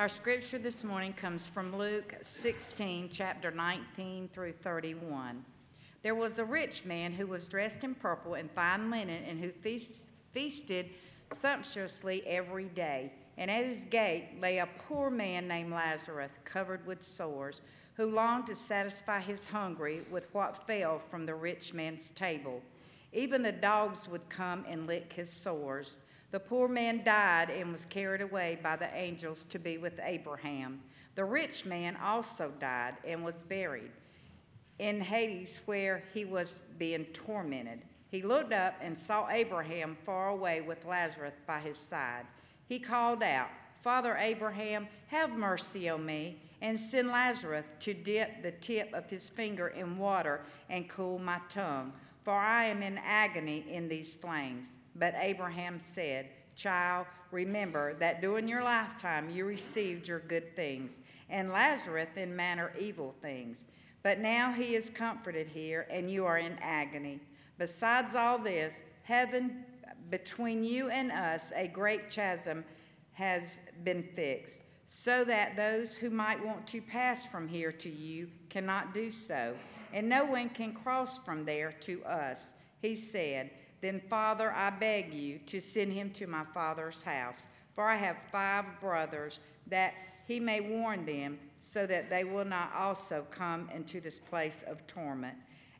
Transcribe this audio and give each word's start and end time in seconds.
Our 0.00 0.08
scripture 0.08 0.56
this 0.56 0.82
morning 0.82 1.12
comes 1.12 1.46
from 1.46 1.76
Luke 1.76 2.14
16, 2.22 3.10
chapter 3.12 3.50
19 3.50 4.30
through 4.32 4.52
31. 4.52 5.44
There 6.02 6.14
was 6.14 6.38
a 6.38 6.44
rich 6.46 6.86
man 6.86 7.12
who 7.12 7.26
was 7.26 7.46
dressed 7.46 7.84
in 7.84 7.94
purple 7.94 8.32
and 8.32 8.50
fine 8.50 8.90
linen 8.90 9.22
and 9.28 9.38
who 9.38 9.50
feast, 9.50 10.06
feasted 10.32 10.88
sumptuously 11.34 12.26
every 12.26 12.64
day. 12.64 13.12
And 13.36 13.50
at 13.50 13.66
his 13.66 13.84
gate 13.84 14.40
lay 14.40 14.56
a 14.56 14.68
poor 14.88 15.10
man 15.10 15.46
named 15.46 15.70
Lazarus, 15.70 16.30
covered 16.46 16.86
with 16.86 17.02
sores, 17.02 17.60
who 17.92 18.06
longed 18.06 18.46
to 18.46 18.56
satisfy 18.56 19.20
his 19.20 19.48
hunger 19.48 19.96
with 20.10 20.32
what 20.32 20.66
fell 20.66 20.98
from 20.98 21.26
the 21.26 21.34
rich 21.34 21.74
man's 21.74 22.08
table. 22.08 22.62
Even 23.12 23.42
the 23.42 23.52
dogs 23.52 24.08
would 24.08 24.30
come 24.30 24.64
and 24.66 24.86
lick 24.86 25.12
his 25.12 25.30
sores. 25.30 25.98
The 26.30 26.40
poor 26.40 26.68
man 26.68 27.02
died 27.04 27.50
and 27.50 27.72
was 27.72 27.84
carried 27.84 28.20
away 28.20 28.58
by 28.62 28.76
the 28.76 28.94
angels 28.94 29.44
to 29.46 29.58
be 29.58 29.78
with 29.78 29.98
Abraham. 30.02 30.80
The 31.16 31.24
rich 31.24 31.64
man 31.66 31.96
also 31.96 32.52
died 32.60 32.94
and 33.04 33.24
was 33.24 33.42
buried 33.42 33.90
in 34.78 35.00
Hades, 35.00 35.60
where 35.66 36.02
he 36.14 36.24
was 36.24 36.60
being 36.78 37.04
tormented. 37.06 37.82
He 38.10 38.22
looked 38.22 38.52
up 38.52 38.74
and 38.80 38.96
saw 38.96 39.28
Abraham 39.28 39.96
far 40.04 40.28
away 40.28 40.62
with 40.62 40.84
Lazarus 40.86 41.34
by 41.46 41.60
his 41.60 41.76
side. 41.76 42.26
He 42.66 42.78
called 42.78 43.22
out, 43.22 43.48
Father 43.80 44.16
Abraham, 44.16 44.88
have 45.08 45.30
mercy 45.30 45.88
on 45.88 46.06
me, 46.06 46.40
and 46.62 46.78
send 46.78 47.08
Lazarus 47.08 47.66
to 47.80 47.92
dip 47.92 48.42
the 48.42 48.52
tip 48.52 48.92
of 48.94 49.10
his 49.10 49.28
finger 49.28 49.68
in 49.68 49.98
water 49.98 50.42
and 50.68 50.88
cool 50.88 51.18
my 51.18 51.40
tongue, 51.48 51.92
for 52.22 52.34
I 52.34 52.66
am 52.66 52.82
in 52.82 52.98
agony 52.98 53.64
in 53.68 53.88
these 53.88 54.16
flames. 54.16 54.72
But 54.96 55.14
Abraham 55.18 55.78
said, 55.78 56.28
Child, 56.56 57.06
remember 57.30 57.94
that 57.94 58.20
during 58.20 58.48
your 58.48 58.62
lifetime 58.62 59.30
you 59.30 59.44
received 59.44 60.08
your 60.08 60.20
good 60.20 60.54
things, 60.54 61.00
and 61.28 61.50
Lazarus 61.50 62.08
in 62.16 62.34
manner 62.34 62.72
evil 62.78 63.14
things. 63.22 63.66
But 64.02 64.18
now 64.18 64.52
he 64.52 64.74
is 64.74 64.90
comforted 64.90 65.48
here, 65.48 65.86
and 65.90 66.10
you 66.10 66.26
are 66.26 66.38
in 66.38 66.58
agony. 66.60 67.20
Besides 67.58 68.14
all 68.14 68.38
this, 68.38 68.82
heaven 69.02 69.64
between 70.10 70.64
you 70.64 70.90
and 70.90 71.12
us, 71.12 71.52
a 71.54 71.68
great 71.68 72.10
chasm 72.10 72.64
has 73.12 73.60
been 73.84 74.02
fixed, 74.02 74.62
so 74.86 75.24
that 75.24 75.56
those 75.56 75.94
who 75.94 76.10
might 76.10 76.44
want 76.44 76.66
to 76.66 76.80
pass 76.82 77.26
from 77.26 77.46
here 77.46 77.72
to 77.72 77.90
you 77.90 78.28
cannot 78.48 78.94
do 78.94 79.10
so, 79.10 79.54
and 79.92 80.08
no 80.08 80.24
one 80.24 80.48
can 80.48 80.72
cross 80.72 81.18
from 81.18 81.44
there 81.44 81.72
to 81.80 82.04
us. 82.04 82.54
He 82.80 82.96
said, 82.96 83.50
Then, 83.80 84.00
Father, 84.00 84.52
I 84.52 84.70
beg 84.70 85.14
you 85.14 85.38
to 85.46 85.60
send 85.60 85.92
him 85.92 86.10
to 86.10 86.26
my 86.26 86.44
father's 86.52 87.02
house, 87.02 87.46
for 87.74 87.84
I 87.84 87.96
have 87.96 88.16
five 88.30 88.64
brothers, 88.80 89.40
that 89.66 89.94
he 90.26 90.38
may 90.38 90.60
warn 90.60 91.06
them, 91.06 91.38
so 91.56 91.86
that 91.86 92.10
they 92.10 92.24
will 92.24 92.44
not 92.44 92.72
also 92.74 93.26
come 93.30 93.68
into 93.74 94.00
this 94.00 94.18
place 94.18 94.62
of 94.66 94.86
torment. 94.86 95.36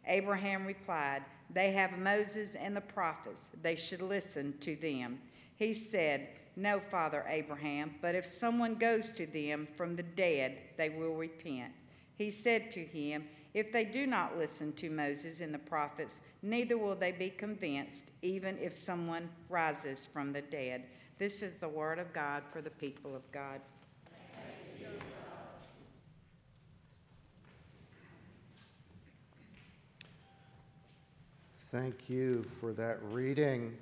Abraham 0.07 0.67
replied, 0.67 1.23
They 1.53 1.73
have 1.73 1.99
Moses 1.99 2.55
and 2.55 2.75
the 2.75 2.81
prophets. 2.81 3.49
They 3.63 3.77
should 3.77 4.03
listen 4.03 4.55
to 4.61 4.77
them. 4.77 5.21
He 5.57 5.75
said, 5.75 6.29
No, 6.57 6.81
Father 6.81 7.25
Abraham, 7.29 7.95
but 8.01 8.15
if 8.15 8.27
someone 8.27 8.77
goes 8.77 9.13
to 9.13 9.27
them 9.27 9.67
from 9.67 9.95
the 9.95 10.03
dead, 10.03 10.59
they 10.77 10.89
will 10.89 11.15
repent. 11.15 11.73
He 12.17 12.31
said 12.31 12.71
to 12.73 12.81
him, 12.81 13.27
If 13.53 13.73
they 13.73 13.85
do 13.85 14.07
not 14.07 14.39
listen 14.39 14.73
to 14.75 14.91
Moses 14.91 15.41
and 15.41 15.53
the 15.53 15.59
prophets, 15.59 16.21
neither 16.43 16.79
will 16.79 16.95
they 16.95 17.13
be 17.13 17.31
convinced, 17.31 18.11
even 18.23 18.57
if 18.59 18.73
someone 18.73 19.29
rises 19.49 20.07
from 20.13 20.33
the 20.33 20.43
dead. 20.43 20.85
This 21.19 21.43
is 21.43 21.57
the 21.57 21.69
word 21.69 21.99
of 21.99 22.13
God 22.13 22.45
for 22.53 22.63
the 22.63 22.71
people 22.71 23.15
of 23.17 23.31
God. 23.33 23.61
Thank 31.73 32.09
you 32.11 32.43
for 32.61 32.73
that 32.73 32.99
reading 33.13 33.77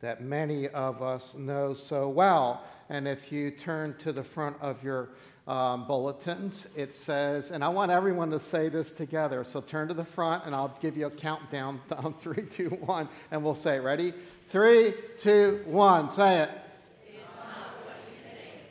that 0.00 0.22
many 0.22 0.68
of 0.68 1.02
us 1.02 1.34
know 1.34 1.74
so 1.74 2.08
well. 2.08 2.64
And 2.88 3.06
if 3.06 3.30
you 3.30 3.50
turn 3.50 3.96
to 3.98 4.12
the 4.12 4.24
front 4.24 4.56
of 4.60 4.82
your 4.82 5.10
um, 5.46 5.86
bulletins, 5.86 6.68
it 6.76 6.94
says, 6.94 7.50
and 7.50 7.64
I 7.64 7.68
want 7.68 7.90
everyone 7.90 8.30
to 8.30 8.38
say 8.38 8.68
this 8.68 8.92
together. 8.92 9.44
So 9.44 9.60
turn 9.60 9.88
to 9.88 9.94
the 9.94 10.04
front, 10.04 10.44
and 10.46 10.54
I'll 10.54 10.76
give 10.80 10.96
you 10.96 11.06
a 11.06 11.10
countdown 11.10 11.80
down 11.90 12.14
three, 12.18 12.44
two, 12.44 12.70
one, 12.70 13.08
and 13.30 13.42
we'll 13.42 13.54
say, 13.54 13.80
ready? 13.80 14.14
Three, 14.48 14.94
two, 15.18 15.62
one. 15.66 16.10
Say 16.10 16.42
it. 16.42 16.50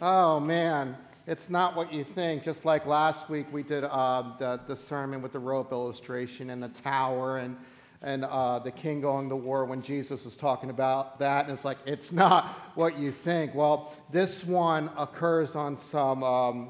Oh, 0.01 0.39
man. 0.39 0.97
It's 1.27 1.49
not 1.49 1.75
what 1.75 1.93
you 1.93 2.03
think. 2.03 2.41
Just 2.41 2.65
like 2.65 2.87
last 2.87 3.29
week, 3.29 3.45
we 3.51 3.61
did 3.61 3.83
uh, 3.83 4.23
the, 4.39 4.59
the 4.65 4.75
sermon 4.75 5.21
with 5.21 5.31
the 5.31 5.39
rope 5.39 5.71
illustration 5.71 6.49
and 6.49 6.63
the 6.63 6.69
tower 6.69 7.37
and 7.37 7.55
and 8.01 8.25
uh, 8.25 8.57
the 8.59 8.71
king 8.71 8.99
going 8.99 9.29
to 9.29 9.35
war 9.35 9.65
when 9.65 9.81
Jesus 9.81 10.25
was 10.25 10.35
talking 10.35 10.69
about 10.69 11.19
that. 11.19 11.45
And 11.45 11.53
it's 11.53 11.63
like, 11.63 11.77
it's 11.85 12.11
not 12.11 12.47
what 12.75 12.97
you 12.97 13.11
think. 13.11 13.53
Well, 13.53 13.95
this 14.11 14.43
one 14.43 14.89
occurs 14.97 15.55
on 15.55 15.77
some, 15.77 16.23
um, 16.23 16.69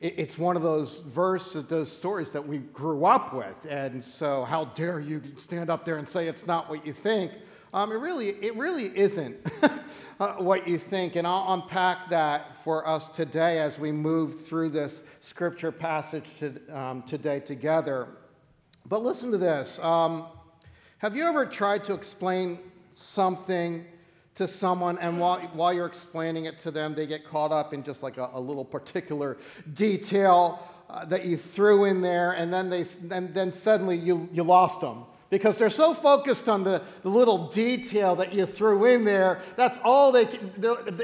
it, 0.00 0.18
it's 0.18 0.38
one 0.38 0.56
of 0.56 0.62
those 0.62 0.98
verses, 0.98 1.64
those 1.66 1.90
stories 1.90 2.30
that 2.30 2.46
we 2.46 2.58
grew 2.58 3.06
up 3.06 3.32
with. 3.32 3.56
And 3.68 4.04
so, 4.04 4.44
how 4.44 4.66
dare 4.66 5.00
you 5.00 5.22
stand 5.38 5.70
up 5.70 5.84
there 5.86 5.96
and 5.96 6.08
say 6.08 6.28
it's 6.28 6.46
not 6.46 6.68
what 6.68 6.86
you 6.86 6.92
think? 6.92 7.32
Um, 7.72 7.90
it, 7.90 7.96
really, 7.96 8.28
it 8.28 8.54
really 8.54 8.96
isn't 8.96 9.36
uh, 10.20 10.34
what 10.34 10.68
you 10.68 10.78
think. 10.78 11.16
And 11.16 11.26
I'll 11.26 11.54
unpack 11.54 12.10
that 12.10 12.62
for 12.62 12.86
us 12.86 13.08
today 13.08 13.58
as 13.58 13.78
we 13.78 13.92
move 13.92 14.46
through 14.46 14.70
this 14.70 15.00
scripture 15.22 15.72
passage 15.72 16.26
to, 16.38 16.60
um, 16.70 17.02
today 17.02 17.40
together. 17.40 18.08
But 18.86 19.02
listen 19.02 19.30
to 19.30 19.38
this. 19.38 19.78
Um, 19.78 20.26
have 20.98 21.16
you 21.16 21.24
ever 21.24 21.46
tried 21.46 21.84
to 21.84 21.94
explain 21.94 22.58
something 22.94 23.84
to 24.34 24.46
someone, 24.48 24.98
and 24.98 25.18
while, 25.18 25.38
while 25.52 25.72
you're 25.72 25.86
explaining 25.86 26.46
it 26.46 26.58
to 26.60 26.70
them, 26.70 26.94
they 26.94 27.06
get 27.06 27.24
caught 27.24 27.52
up 27.52 27.72
in 27.72 27.82
just 27.82 28.02
like 28.02 28.18
a, 28.18 28.30
a 28.34 28.40
little 28.40 28.64
particular 28.64 29.36
detail 29.74 30.66
uh, 30.90 31.04
that 31.06 31.24
you 31.24 31.36
threw 31.36 31.84
in 31.84 32.02
there, 32.02 32.32
and 32.32 32.52
then, 32.52 32.68
they, 32.68 32.84
and 33.10 33.32
then 33.32 33.52
suddenly 33.52 33.96
you, 33.96 34.28
you 34.32 34.42
lost 34.42 34.80
them? 34.80 35.04
Because 35.30 35.56
they're 35.56 35.70
so 35.70 35.94
focused 35.94 36.48
on 36.48 36.62
the, 36.62 36.82
the 37.02 37.08
little 37.08 37.48
detail 37.48 38.16
that 38.16 38.34
you 38.34 38.44
threw 38.44 38.84
in 38.84 39.04
there, 39.04 39.40
that's 39.56 39.78
all 39.82 40.12
they 40.12 40.26
can, 40.26 40.52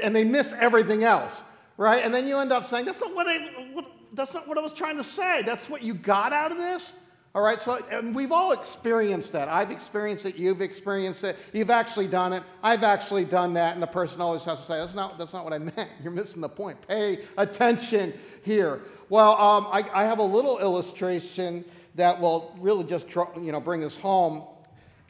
and 0.03 0.15
they 0.15 0.23
miss 0.23 0.53
everything 0.53 1.03
else, 1.03 1.41
right? 1.77 2.03
And 2.03 2.13
then 2.13 2.27
you 2.27 2.37
end 2.37 2.51
up 2.51 2.65
saying, 2.65 2.85
that's 2.85 3.01
not 3.01 3.15
what 3.15 3.27
I, 3.27 3.37
what, 3.73 3.85
that's 4.13 4.33
not 4.33 4.47
what 4.47 4.57
I 4.57 4.61
was 4.61 4.73
trying 4.73 4.97
to 4.97 5.03
say. 5.03 5.41
That's 5.41 5.69
what 5.69 5.81
you 5.81 5.93
got 5.93 6.31
out 6.33 6.51
of 6.51 6.57
this? 6.57 6.93
All 7.33 7.41
right, 7.41 7.61
so 7.61 7.79
we've 8.13 8.33
all 8.33 8.51
experienced 8.51 9.31
that. 9.31 9.47
I've 9.47 9.71
experienced 9.71 10.25
it, 10.25 10.35
you've 10.35 10.61
experienced 10.61 11.23
it, 11.23 11.37
you've 11.53 11.69
actually 11.69 12.07
done 12.07 12.33
it, 12.33 12.43
I've 12.61 12.83
actually 12.83 13.23
done 13.23 13.53
that, 13.53 13.73
and 13.73 13.81
the 13.81 13.87
person 13.87 14.19
always 14.19 14.43
has 14.43 14.59
to 14.59 14.65
say, 14.65 14.77
that's 14.79 14.93
not, 14.93 15.17
that's 15.17 15.31
not 15.31 15.45
what 15.45 15.53
I 15.53 15.59
meant. 15.59 15.87
You're 16.03 16.11
missing 16.11 16.41
the 16.41 16.49
point. 16.49 16.85
Pay 16.85 17.19
attention 17.37 18.13
here. 18.43 18.81
Well, 19.07 19.39
um, 19.39 19.67
I, 19.71 19.85
I, 19.93 20.03
have 20.03 20.19
a 20.19 20.23
little 20.23 20.59
illustration 20.59 21.63
that 21.95 22.19
will 22.19 22.53
really 22.59 22.83
just 22.83 23.07
you 23.15 23.51
know, 23.53 23.61
bring 23.61 23.85
us 23.85 23.95
home. 23.95 24.43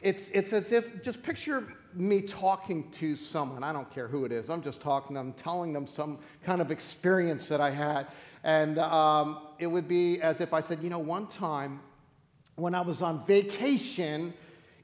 It's, 0.00 0.28
it's 0.28 0.52
as 0.52 0.70
if, 0.70 1.02
just 1.02 1.24
picture 1.24 1.74
me 1.92 2.22
talking 2.22 2.88
to 2.92 3.16
someone. 3.16 3.64
I 3.64 3.72
don't 3.72 3.92
care 3.92 4.06
who 4.06 4.24
it 4.24 4.30
is. 4.30 4.48
I'm 4.48 4.62
just 4.62 4.80
talking 4.80 5.16
to 5.16 5.20
them, 5.20 5.32
telling 5.32 5.72
them 5.72 5.88
some 5.88 6.20
kind 6.44 6.60
of 6.60 6.70
experience 6.70 7.48
that 7.48 7.60
I 7.60 7.70
had. 7.70 8.06
And 8.44 8.78
um, 8.78 9.38
it 9.58 9.66
would 9.66 9.88
be 9.88 10.20
as 10.20 10.40
if 10.40 10.52
I 10.52 10.60
said, 10.60 10.82
you 10.82 10.90
know, 10.90 11.00
one 11.00 11.26
time 11.26 11.80
when 12.56 12.74
I 12.74 12.80
was 12.80 13.02
on 13.02 13.24
vacation 13.26 14.34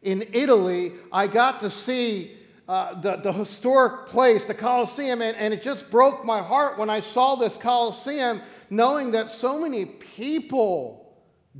in 0.02 0.28
Italy, 0.32 0.92
I 1.12 1.26
got 1.26 1.60
to 1.60 1.70
see 1.70 2.36
uh, 2.68 3.00
the, 3.00 3.16
the 3.16 3.32
historic 3.32 4.06
place, 4.06 4.44
the 4.44 4.54
Colosseum, 4.54 5.22
and, 5.22 5.36
and 5.36 5.54
it 5.54 5.62
just 5.62 5.90
broke 5.90 6.24
my 6.24 6.42
heart 6.42 6.78
when 6.78 6.90
I 6.90 7.00
saw 7.00 7.34
this 7.34 7.56
Colosseum, 7.56 8.40
knowing 8.70 9.12
that 9.12 9.31
so 9.31 9.60
many 9.60 9.87
people 9.87 11.16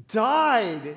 died 0.09 0.97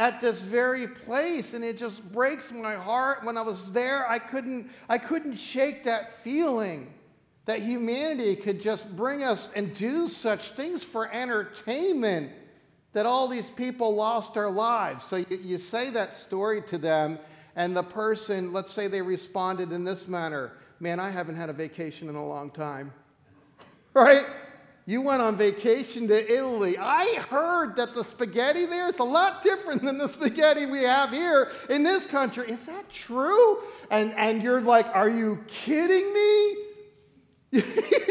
at 0.00 0.20
this 0.20 0.40
very 0.40 0.86
place 0.88 1.52
and 1.52 1.62
it 1.62 1.76
just 1.76 2.10
breaks 2.12 2.50
my 2.52 2.74
heart. 2.74 3.22
When 3.22 3.36
i 3.36 3.42
was 3.42 3.70
there 3.72 4.08
i 4.08 4.18
couldn't 4.18 4.70
i 4.88 4.96
couldn't 4.96 5.36
shake 5.36 5.84
that 5.84 6.22
feeling 6.24 6.92
that 7.44 7.60
humanity 7.60 8.34
could 8.36 8.62
just 8.62 8.96
bring 8.96 9.24
us 9.24 9.50
and 9.54 9.74
do 9.74 10.08
such 10.08 10.52
things 10.52 10.82
for 10.82 11.12
entertainment 11.12 12.32
that 12.92 13.06
all 13.06 13.28
these 13.28 13.50
people 13.50 13.94
lost 13.94 14.34
their 14.34 14.50
lives. 14.50 15.04
So 15.04 15.16
you, 15.16 15.26
you, 15.42 15.58
say 15.58 15.90
that 15.90 16.14
story 16.14 16.62
to 16.62 16.78
them, 16.78 17.18
and 17.56 17.76
the 17.76 17.82
person, 17.82 18.52
let's 18.52 18.72
say 18.72 18.88
they 18.88 19.02
responded 19.02 19.72
in 19.72 19.84
this 19.84 20.08
manner 20.08 20.52
Man, 20.82 20.98
I 20.98 21.10
haven't 21.10 21.36
had 21.36 21.50
a 21.50 21.52
vacation 21.52 22.08
in 22.08 22.14
a 22.16 22.26
long 22.26 22.50
time. 22.50 22.92
Right? 23.92 24.24
You 24.86 25.02
went 25.02 25.20
on 25.20 25.36
vacation 25.36 26.06
to 26.08 26.32
Italy. 26.32 26.78
I 26.78 27.24
heard 27.28 27.76
that 27.76 27.92
the 27.92 28.04
spaghetti 28.04 28.66
there 28.66 28.88
is 28.88 29.00
a 29.00 29.04
lot 29.04 29.42
different 29.42 29.82
than 29.82 29.98
the 29.98 30.08
spaghetti 30.08 30.66
we 30.66 30.82
have 30.82 31.10
here 31.10 31.50
in 31.68 31.82
this 31.82 32.06
country. 32.06 32.50
Is 32.50 32.66
that 32.66 32.88
true? 32.88 33.58
And, 33.90 34.14
and 34.14 34.42
you're 34.42 34.60
like, 34.60 34.86
Are 34.94 35.08
you 35.08 35.44
kidding 35.48 36.12
me? 36.14 36.56
you 37.52 37.62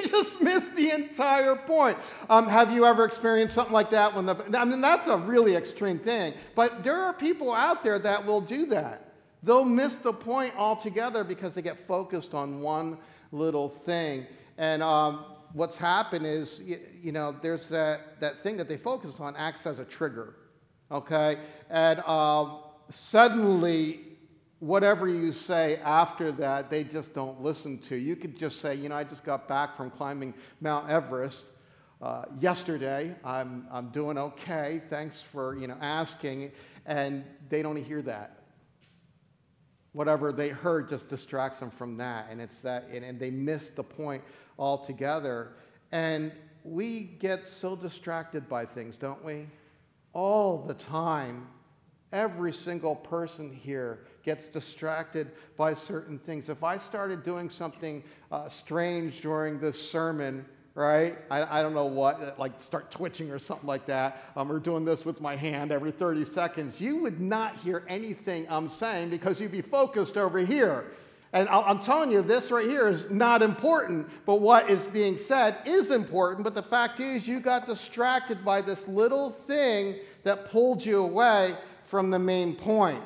just 0.06 0.42
missed 0.42 0.76
the 0.76 0.92
entire 0.92 1.56
point. 1.56 1.98
Um, 2.30 2.48
have 2.48 2.74
you 2.74 2.86
ever 2.86 3.06
experienced 3.06 3.56
something 3.56 3.74
like 3.74 3.90
that? 3.92 4.14
When 4.14 4.26
the, 4.26 4.36
I 4.58 4.66
mean, 4.66 4.82
that's 4.82 5.08
a 5.08 5.18
really 5.18 5.56
extreme 5.56 5.98
thing. 5.98 6.34
But 6.56 6.84
there 6.84 7.02
are 7.02 7.14
people 7.14 7.54
out 7.54 7.82
there 7.82 8.00
that 8.00 8.26
will 8.26 8.42
do 8.42 8.66
that. 8.68 9.14
They'll 9.42 9.64
miss 9.64 9.96
the 9.96 10.12
point 10.12 10.54
altogether 10.58 11.24
because 11.24 11.54
they 11.54 11.62
get 11.62 11.80
focused 11.88 12.34
on 12.34 12.60
one 12.60 12.98
little 13.32 13.70
thing. 13.70 14.28
And 14.58 14.84
um, 14.84 15.24
what's 15.54 15.78
happened 15.78 16.26
is, 16.26 16.60
you, 16.66 16.80
you, 17.02 17.12
know, 17.14 17.34
there's 17.42 17.68
that, 17.68 18.20
that 18.20 18.44
thing 18.44 18.58
that 18.58 18.68
they 18.68 18.76
focus 18.76 19.22
on 19.22 19.38
acts 19.38 19.66
as 19.66 19.80
a 19.80 19.86
trigger, 19.86 20.36
okay? 20.92 21.40
And 21.70 22.04
uh, 22.06 22.58
suddenly 22.90 24.02
whatever 24.60 25.08
you 25.08 25.32
say 25.32 25.78
after 25.78 26.32
that, 26.34 26.70
they 26.70 26.84
just 26.84 27.14
don't 27.14 27.42
listen 27.42 27.78
to. 27.80 27.96
You 27.96 28.16
could 28.16 28.38
just 28.38 28.60
say, 28.60 28.76
you 28.76 28.90
know, 28.90 28.96
I 28.96 29.04
just 29.04 29.24
got 29.24 29.48
back 29.48 29.76
from 29.78 29.90
climbing 29.90 30.34
Mount 30.62 30.90
Everest 30.90 31.46
uh, 32.02 32.26
yesterday. 32.40 33.16
I'm, 33.24 33.68
I'm 33.72 33.90
doing 33.90 34.18
okay. 34.18 34.82
Thanks 34.90 35.22
for, 35.22 35.58
you 35.58 35.68
know, 35.68 35.78
asking. 35.82 36.52
And 36.86 37.24
they 37.50 37.62
don't 37.62 37.76
hear 37.76 38.02
that. 38.04 38.44
Whatever 39.94 40.32
they 40.32 40.50
heard 40.50 40.90
just 40.90 41.10
distracts 41.10 41.60
them 41.60 41.72
from 41.72 41.98
that. 41.98 42.28
And 42.30 42.40
it's 42.42 42.60
that, 42.62 42.88
and, 42.94 43.04
and 43.04 43.20
they 43.20 43.32
miss 43.32 43.70
the 43.70 43.84
point 43.84 44.24
altogether. 44.58 45.54
And 45.92 46.32
we 46.64 47.02
get 47.20 47.48
so 47.48 47.76
distracted 47.76 48.48
by 48.50 48.66
things, 48.66 48.98
don't 48.98 49.24
we? 49.24 49.48
All 50.14 50.66
the 50.66 50.74
time. 50.74 51.48
Every 52.12 52.52
single 52.52 52.96
person 52.96 53.54
here 53.54 54.00
gets 54.24 54.48
distracted 54.48 55.32
by 55.58 55.76
certain 55.76 56.18
things. 56.18 56.50
If 56.50 56.64
I 56.64 56.78
started 56.78 57.24
doing 57.24 57.50
something 57.50 58.04
uh, 58.32 58.50
strange 58.50 59.22
during 59.22 59.60
this 59.60 59.80
sermon, 59.80 60.44
right? 60.74 61.18
I, 61.30 61.60
I, 61.60 61.62
don't 61.62 61.74
know 61.74 61.86
what, 61.86 62.40
like 62.40 62.60
start 62.62 62.90
twitching 62.90 63.30
or 63.32 63.38
something 63.38 63.68
like 63.68 63.86
that, 63.88 64.24
um, 64.36 64.52
or 64.52 64.60
doing 64.60 64.86
this 64.86 65.06
with 65.06 65.22
my 65.22 65.36
hand 65.36 65.72
every 65.72 65.92
30 65.92 66.26
seconds, 66.26 66.82
you 66.82 66.98
would 66.98 67.20
not 67.20 67.58
hear 67.58 67.86
anything 67.88 68.48
I'm 68.50 68.70
saying 68.70 69.10
because 69.10 69.40
you'd 69.40 69.52
be 69.52 69.62
focused 69.62 70.18
over 70.18 70.40
here. 70.40 70.92
And 71.32 71.48
I'm 71.48 71.78
telling 71.78 72.12
you, 72.12 72.24
this 72.24 72.50
right 72.50 72.66
here 72.66 72.88
is 72.88 73.08
not 73.12 73.44
important, 73.44 74.10
but 74.26 74.36
what 74.36 74.68
is 74.68 74.88
being 74.88 75.16
said 75.16 75.58
is 75.64 75.92
important. 75.92 76.44
But 76.44 76.56
the 76.56 76.64
fact 76.64 77.00
is, 77.00 77.28
you 77.28 77.40
got 77.40 77.68
distracted 77.68 78.44
by 78.44 78.62
this 78.62 78.88
little 78.88 79.30
thing 79.30 79.98
that 80.24 80.50
pulled 80.50 80.84
you 80.84 81.04
away 81.04 81.56
from 81.90 82.12
the 82.12 82.20
main 82.20 82.56
point. 82.56 83.04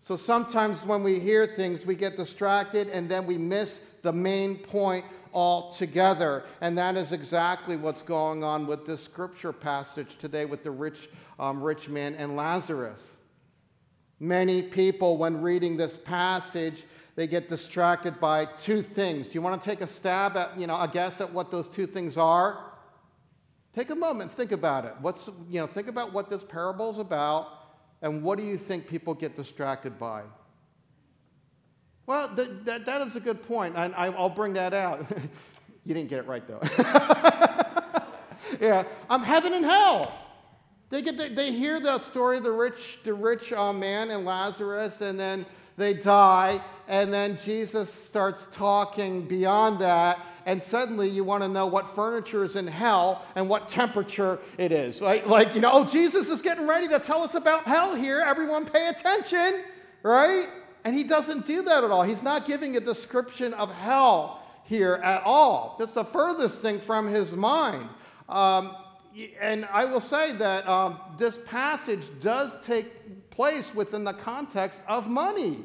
So 0.00 0.16
sometimes 0.16 0.84
when 0.84 1.04
we 1.04 1.20
hear 1.20 1.46
things, 1.46 1.86
we 1.86 1.94
get 1.94 2.16
distracted 2.16 2.88
and 2.88 3.08
then 3.08 3.26
we 3.26 3.38
miss 3.38 3.80
the 4.02 4.12
main 4.12 4.56
point 4.56 5.04
altogether. 5.32 6.44
And 6.60 6.76
that 6.78 6.96
is 6.96 7.12
exactly 7.12 7.76
what's 7.76 8.02
going 8.02 8.42
on 8.42 8.66
with 8.66 8.86
this 8.86 9.04
scripture 9.04 9.52
passage 9.52 10.18
today 10.18 10.46
with 10.46 10.64
the 10.64 10.70
rich, 10.72 11.08
um, 11.38 11.62
rich 11.62 11.88
man 11.88 12.16
and 12.16 12.34
Lazarus. 12.34 13.00
Many 14.18 14.62
people, 14.62 15.16
when 15.16 15.40
reading 15.42 15.76
this 15.76 15.96
passage, 15.96 16.82
they 17.14 17.28
get 17.28 17.48
distracted 17.48 18.18
by 18.18 18.46
two 18.46 18.82
things. 18.82 19.28
Do 19.28 19.34
you 19.34 19.42
want 19.42 19.62
to 19.62 19.68
take 19.68 19.80
a 19.80 19.88
stab 19.88 20.36
at, 20.36 20.58
you 20.58 20.66
know, 20.66 20.80
a 20.80 20.88
guess 20.88 21.20
at 21.20 21.32
what 21.32 21.52
those 21.52 21.68
two 21.68 21.86
things 21.86 22.16
are? 22.16 22.65
Take 23.76 23.90
a 23.90 23.94
moment, 23.94 24.32
think 24.32 24.52
about 24.52 24.86
it. 24.86 24.94
What's, 25.02 25.28
you 25.50 25.60
know, 25.60 25.66
think 25.66 25.88
about 25.88 26.10
what 26.10 26.30
this 26.30 26.42
parable 26.42 26.90
is 26.90 26.98
about 26.98 27.48
and 28.00 28.22
what 28.22 28.38
do 28.38 28.44
you 28.44 28.56
think 28.56 28.88
people 28.88 29.12
get 29.12 29.36
distracted 29.36 29.98
by? 29.98 30.22
Well, 32.06 32.34
th- 32.34 32.48
that, 32.64 32.86
that 32.86 33.02
is 33.02 33.16
a 33.16 33.20
good 33.20 33.42
point, 33.42 33.76
and 33.76 33.94
I, 33.94 34.08
will 34.08 34.30
bring 34.30 34.54
that 34.54 34.72
out. 34.72 35.04
you 35.84 35.92
didn't 35.92 36.08
get 36.08 36.20
it 36.20 36.26
right, 36.26 36.42
though. 36.48 36.60
yeah, 38.60 38.84
I'm 39.10 39.22
heaven 39.22 39.52
and 39.52 39.64
hell. 39.64 40.10
They, 40.88 41.02
get 41.02 41.18
the, 41.18 41.28
they 41.28 41.52
hear 41.52 41.78
the 41.78 41.98
story 41.98 42.38
of 42.38 42.44
the 42.44 42.52
rich, 42.52 43.00
the 43.04 43.12
rich 43.12 43.52
uh, 43.52 43.74
man 43.74 44.10
and 44.10 44.24
Lazarus, 44.24 45.02
and 45.02 45.20
then 45.20 45.44
they 45.76 45.94
die, 45.94 46.62
and 46.88 47.12
then 47.12 47.36
Jesus 47.36 47.92
starts 47.92 48.48
talking 48.52 49.26
beyond 49.26 49.80
that, 49.80 50.18
and 50.46 50.62
suddenly 50.62 51.08
you 51.08 51.24
want 51.24 51.42
to 51.42 51.48
know 51.48 51.66
what 51.66 51.94
furniture 51.94 52.44
is 52.44 52.56
in 52.56 52.66
hell 52.66 53.24
and 53.34 53.48
what 53.48 53.68
temperature 53.68 54.38
it 54.58 54.72
is. 54.72 55.00
Right? 55.00 55.26
Like, 55.26 55.54
you 55.54 55.60
know, 55.60 55.72
oh, 55.72 55.84
Jesus 55.84 56.30
is 56.30 56.40
getting 56.40 56.66
ready 56.66 56.88
to 56.88 56.98
tell 56.98 57.22
us 57.22 57.34
about 57.34 57.64
hell 57.64 57.94
here. 57.94 58.20
Everyone 58.20 58.64
pay 58.64 58.88
attention, 58.88 59.64
right? 60.02 60.46
And 60.84 60.94
he 60.94 61.02
doesn't 61.02 61.46
do 61.46 61.62
that 61.62 61.82
at 61.82 61.90
all. 61.90 62.04
He's 62.04 62.22
not 62.22 62.46
giving 62.46 62.76
a 62.76 62.80
description 62.80 63.52
of 63.54 63.70
hell 63.70 64.40
here 64.64 64.94
at 65.02 65.22
all. 65.24 65.76
That's 65.78 65.92
the 65.92 66.04
furthest 66.04 66.58
thing 66.58 66.78
from 66.78 67.08
his 67.08 67.32
mind. 67.32 67.88
Um, 68.28 68.76
and 69.40 69.64
I 69.72 69.84
will 69.84 70.00
say 70.00 70.32
that 70.32 70.68
um, 70.68 71.00
this 71.18 71.38
passage 71.46 72.04
does 72.20 72.60
take 72.60 72.86
place 73.36 73.74
within 73.74 74.02
the 74.02 74.14
context 74.14 74.82
of 74.88 75.08
money. 75.08 75.58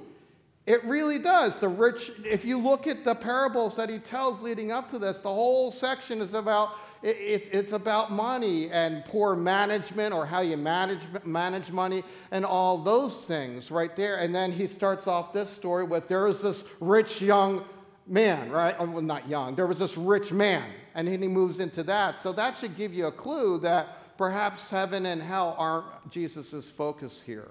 It 0.67 0.83
really 0.85 1.17
does. 1.17 1.59
The 1.59 1.69
rich, 1.69 2.11
if 2.23 2.45
you 2.45 2.59
look 2.59 2.85
at 2.85 3.03
the 3.03 3.15
parables 3.15 3.75
that 3.75 3.89
he 3.89 3.97
tells 3.97 4.41
leading 4.41 4.71
up 4.71 4.91
to 4.91 4.99
this, 4.99 5.19
the 5.19 5.33
whole 5.33 5.71
section 5.71 6.21
is 6.21 6.33
about 6.35 6.75
it's, 7.03 7.47
it's 7.47 7.71
about 7.71 8.11
money 8.11 8.69
and 8.69 9.03
poor 9.05 9.35
management 9.35 10.13
or 10.13 10.23
how 10.23 10.41
you 10.41 10.55
manage, 10.55 10.99
manage 11.23 11.71
money 11.71 12.03
and 12.29 12.45
all 12.45 12.77
those 12.77 13.25
things 13.25 13.71
right 13.71 13.95
there. 13.95 14.17
And 14.17 14.35
then 14.35 14.51
he 14.51 14.67
starts 14.67 15.07
off 15.07 15.33
this 15.33 15.49
story 15.49 15.83
with 15.83 16.07
there 16.07 16.25
was 16.25 16.43
this 16.43 16.63
rich 16.79 17.19
young 17.19 17.65
man, 18.05 18.51
right? 18.51 18.75
Oh, 18.77 18.85
well, 18.85 19.01
not 19.01 19.27
young. 19.27 19.55
There 19.55 19.65
was 19.65 19.79
this 19.79 19.97
rich 19.97 20.31
man. 20.31 20.69
And 20.93 21.07
then 21.07 21.23
he 21.23 21.27
moves 21.27 21.59
into 21.59 21.81
that. 21.83 22.19
So 22.19 22.33
that 22.33 22.55
should 22.55 22.77
give 22.77 22.93
you 22.93 23.07
a 23.07 23.11
clue 23.11 23.57
that 23.59 24.17
perhaps 24.17 24.69
heaven 24.69 25.07
and 25.07 25.23
hell 25.23 25.55
aren't 25.57 26.11
Jesus' 26.11 26.69
focus 26.69 27.23
here. 27.25 27.49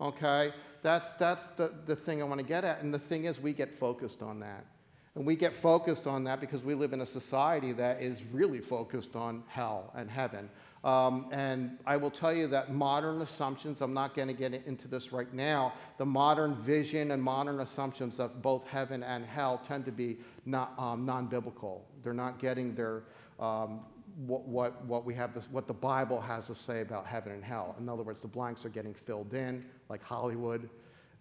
Okay? 0.00 0.52
That's, 0.82 1.12
that's 1.14 1.48
the, 1.48 1.72
the 1.86 1.96
thing 1.96 2.20
I 2.20 2.24
want 2.24 2.40
to 2.40 2.46
get 2.46 2.64
at. 2.64 2.82
And 2.82 2.92
the 2.92 2.98
thing 2.98 3.24
is, 3.24 3.40
we 3.40 3.52
get 3.52 3.78
focused 3.78 4.22
on 4.22 4.40
that. 4.40 4.64
And 5.16 5.24
we 5.24 5.34
get 5.34 5.54
focused 5.54 6.06
on 6.06 6.24
that 6.24 6.40
because 6.40 6.62
we 6.62 6.74
live 6.74 6.92
in 6.92 7.00
a 7.00 7.06
society 7.06 7.72
that 7.72 8.02
is 8.02 8.22
really 8.32 8.60
focused 8.60 9.16
on 9.16 9.42
hell 9.48 9.90
and 9.96 10.10
heaven. 10.10 10.50
Um, 10.84 11.26
and 11.32 11.78
I 11.86 11.96
will 11.96 12.10
tell 12.10 12.34
you 12.34 12.46
that 12.48 12.72
modern 12.72 13.22
assumptions, 13.22 13.80
I'm 13.80 13.94
not 13.94 14.14
going 14.14 14.28
to 14.28 14.34
get 14.34 14.52
into 14.52 14.86
this 14.86 15.12
right 15.12 15.32
now, 15.32 15.72
the 15.96 16.04
modern 16.04 16.54
vision 16.62 17.12
and 17.12 17.22
modern 17.22 17.60
assumptions 17.60 18.20
of 18.20 18.42
both 18.42 18.66
heaven 18.68 19.02
and 19.02 19.24
hell 19.24 19.58
tend 19.58 19.86
to 19.86 19.90
be 19.90 20.18
not, 20.44 20.74
um, 20.78 21.06
non 21.06 21.26
biblical. 21.26 21.84
They're 22.04 22.12
not 22.12 22.38
getting 22.38 22.74
their, 22.74 23.04
um, 23.40 23.80
what, 24.24 24.46
what, 24.48 24.84
what 24.86 25.04
we 25.04 25.14
have 25.14 25.34
this, 25.34 25.46
what 25.50 25.66
the 25.66 25.74
Bible 25.74 26.20
has 26.20 26.46
to 26.46 26.54
say 26.54 26.80
about 26.80 27.06
heaven 27.06 27.32
and 27.32 27.44
hell. 27.44 27.76
In 27.78 27.88
other 27.88 28.02
words, 28.02 28.20
the 28.20 28.28
blanks 28.28 28.64
are 28.64 28.70
getting 28.70 28.94
filled 28.94 29.34
in, 29.34 29.64
like 29.88 30.02
Hollywood 30.02 30.68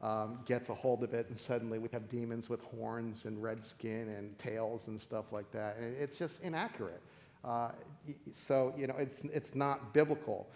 um, 0.01 0.39
gets 0.45 0.69
a 0.69 0.73
hold 0.73 1.03
of 1.03 1.13
it, 1.13 1.27
and 1.29 1.37
suddenly 1.37 1.79
we 1.79 1.89
have 1.91 2.07
demons 2.09 2.49
with 2.49 2.61
horns 2.61 3.25
and 3.25 3.41
red 3.41 3.65
skin 3.65 4.09
and 4.09 4.37
tails 4.37 4.87
and 4.87 5.01
stuff 5.01 5.31
like 5.31 5.51
that. 5.51 5.77
And 5.77 5.95
it's 5.97 6.17
just 6.17 6.41
inaccurate. 6.41 7.01
Uh, 7.43 7.69
so, 8.31 8.73
you 8.77 8.87
know, 8.87 8.95
it's, 8.97 9.21
it's 9.33 9.55
not 9.55 9.93
biblical. 9.93 10.47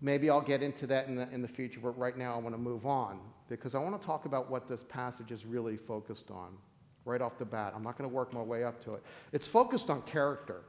Maybe 0.00 0.30
I'll 0.30 0.40
get 0.40 0.62
into 0.62 0.86
that 0.88 1.06
in 1.06 1.16
the, 1.16 1.28
in 1.32 1.42
the 1.42 1.48
future, 1.48 1.80
but 1.82 1.96
right 1.98 2.16
now 2.16 2.34
I 2.34 2.38
want 2.38 2.54
to 2.54 2.60
move 2.60 2.86
on 2.86 3.20
because 3.48 3.74
I 3.74 3.78
want 3.78 4.00
to 4.00 4.06
talk 4.06 4.24
about 4.26 4.50
what 4.50 4.68
this 4.68 4.84
passage 4.84 5.32
is 5.32 5.44
really 5.44 5.76
focused 5.76 6.30
on 6.30 6.56
right 7.04 7.20
off 7.20 7.38
the 7.38 7.44
bat. 7.44 7.72
I'm 7.76 7.82
not 7.82 7.98
going 7.98 8.08
to 8.08 8.14
work 8.14 8.32
my 8.32 8.42
way 8.42 8.64
up 8.64 8.82
to 8.84 8.94
it. 8.94 9.02
It's 9.32 9.46
focused 9.46 9.90
on 9.90 10.02
character. 10.02 10.62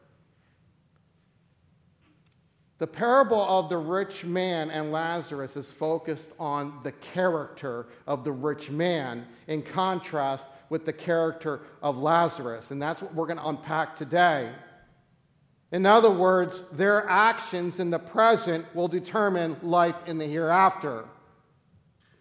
The 2.77 2.87
parable 2.87 3.41
of 3.41 3.69
the 3.69 3.77
rich 3.77 4.25
man 4.25 4.69
and 4.69 4.91
Lazarus 4.91 5.55
is 5.55 5.71
focused 5.71 6.31
on 6.37 6.79
the 6.83 6.91
character 6.91 7.87
of 8.05 8.25
the 8.25 8.33
rich 8.33 8.69
man 8.69 9.25
in 9.47 9.61
contrast 9.61 10.47
with 10.69 10.85
the 10.85 10.91
character 10.91 11.61
of 11.81 11.97
Lazarus. 11.97 12.71
And 12.71 12.81
that's 12.81 13.01
what 13.01 13.15
we're 13.15 13.27
going 13.27 13.39
to 13.39 13.47
unpack 13.47 13.95
today. 13.95 14.51
In 15.71 15.85
other 15.85 16.11
words, 16.11 16.63
their 16.73 17.07
actions 17.07 17.79
in 17.79 17.89
the 17.89 17.99
present 17.99 18.65
will 18.75 18.87
determine 18.89 19.55
life 19.61 19.95
in 20.05 20.17
the 20.17 20.27
hereafter. 20.27 21.05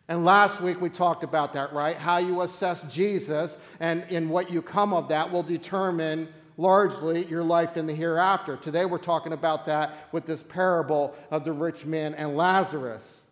And 0.06 0.24
last 0.24 0.60
week 0.60 0.80
we 0.80 0.88
talked 0.88 1.24
about 1.24 1.54
that, 1.54 1.72
right? 1.72 1.96
How 1.96 2.18
you 2.18 2.42
assess 2.42 2.82
Jesus 2.92 3.58
and 3.80 4.04
in 4.08 4.28
what 4.28 4.50
you 4.50 4.62
come 4.62 4.92
of 4.92 5.08
that 5.08 5.32
will 5.32 5.42
determine 5.42 6.28
largely 6.56 7.26
your 7.26 7.42
life 7.42 7.76
in 7.76 7.86
the 7.86 7.94
hereafter. 7.94 8.56
Today 8.56 8.84
we're 8.84 8.98
talking 8.98 9.32
about 9.32 9.66
that 9.66 10.08
with 10.12 10.26
this 10.26 10.42
parable 10.42 11.14
of 11.30 11.44
the 11.44 11.52
rich 11.52 11.84
man 11.84 12.14
and 12.14 12.36
Lazarus. 12.36 13.22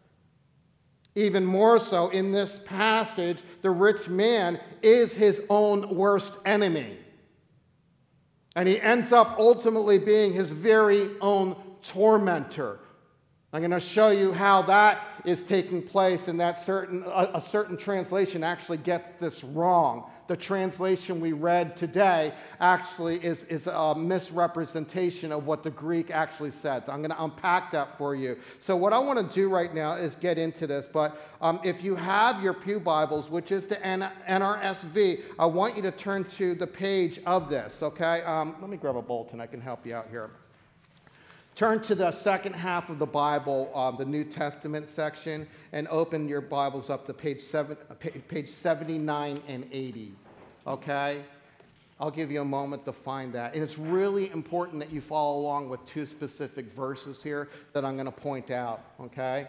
Even 1.14 1.44
more 1.44 1.78
so, 1.78 2.08
in 2.08 2.32
this 2.32 2.58
passage, 2.64 3.42
the 3.60 3.70
rich 3.70 4.08
man 4.08 4.58
is 4.82 5.12
his 5.12 5.42
own 5.50 5.94
worst 5.94 6.32
enemy. 6.46 6.98
And 8.56 8.66
he 8.66 8.80
ends 8.80 9.12
up 9.12 9.36
ultimately 9.38 9.98
being 9.98 10.32
his 10.32 10.50
very 10.50 11.10
own 11.20 11.56
tormentor. 11.82 12.80
I'm 13.52 13.60
going 13.60 13.70
to 13.70 13.80
show 13.80 14.08
you 14.08 14.32
how 14.32 14.62
that 14.62 15.02
is 15.26 15.42
taking 15.42 15.82
place 15.82 16.28
and 16.28 16.40
that 16.40 16.56
certain, 16.56 17.04
a, 17.06 17.32
a, 17.34 17.40
certain 17.40 17.76
translation 17.76 18.42
actually 18.42 18.78
gets 18.78 19.10
this 19.10 19.44
wrong. 19.44 20.10
The 20.28 20.36
translation 20.36 21.20
we 21.20 21.32
read 21.32 21.76
today 21.76 22.32
actually 22.60 23.22
is, 23.24 23.44
is 23.44 23.66
a 23.66 23.94
misrepresentation 23.94 25.32
of 25.32 25.46
what 25.46 25.62
the 25.62 25.70
Greek 25.70 26.10
actually 26.10 26.52
says. 26.52 26.88
I'm 26.88 26.98
going 26.98 27.10
to 27.10 27.22
unpack 27.22 27.70
that 27.72 27.98
for 27.98 28.14
you. 28.14 28.36
So, 28.60 28.76
what 28.76 28.92
I 28.92 28.98
want 28.98 29.18
to 29.18 29.34
do 29.34 29.48
right 29.48 29.74
now 29.74 29.94
is 29.94 30.16
get 30.16 30.38
into 30.38 30.66
this. 30.66 30.86
But 30.86 31.20
um, 31.40 31.60
if 31.64 31.82
you 31.82 31.96
have 31.96 32.42
your 32.42 32.54
Pew 32.54 32.80
Bibles, 32.80 33.30
which 33.30 33.52
is 33.52 33.66
the 33.66 33.84
N- 33.84 34.10
NRSV, 34.28 35.22
I 35.38 35.46
want 35.46 35.76
you 35.76 35.82
to 35.82 35.92
turn 35.92 36.24
to 36.36 36.54
the 36.54 36.66
page 36.66 37.20
of 37.26 37.50
this, 37.50 37.82
okay? 37.82 38.22
Um, 38.22 38.56
let 38.60 38.70
me 38.70 38.76
grab 38.76 38.96
a 38.96 39.02
bulletin, 39.02 39.40
I 39.40 39.46
can 39.46 39.60
help 39.60 39.86
you 39.86 39.94
out 39.94 40.08
here. 40.08 40.30
Turn 41.54 41.82
to 41.82 41.94
the 41.94 42.10
second 42.10 42.54
half 42.54 42.88
of 42.88 42.98
the 42.98 43.06
Bible, 43.06 43.70
uh, 43.74 43.90
the 43.90 44.06
New 44.06 44.24
Testament 44.24 44.88
section, 44.88 45.46
and 45.72 45.86
open 45.88 46.26
your 46.26 46.40
Bibles 46.40 46.88
up 46.88 47.04
to 47.06 47.12
page, 47.12 47.42
seven, 47.42 47.76
uh, 47.90 47.94
page 48.28 48.48
79 48.48 49.38
and 49.48 49.68
80. 49.70 50.14
Okay? 50.66 51.20
I'll 52.00 52.10
give 52.10 52.32
you 52.32 52.40
a 52.40 52.44
moment 52.44 52.86
to 52.86 52.92
find 52.92 53.34
that. 53.34 53.54
And 53.54 53.62
it's 53.62 53.78
really 53.78 54.30
important 54.30 54.80
that 54.80 54.90
you 54.90 55.02
follow 55.02 55.38
along 55.38 55.68
with 55.68 55.84
two 55.86 56.06
specific 56.06 56.72
verses 56.72 57.22
here 57.22 57.50
that 57.74 57.84
I'm 57.84 57.96
going 57.96 58.06
to 58.06 58.12
point 58.12 58.50
out. 58.50 58.82
Okay? 58.98 59.46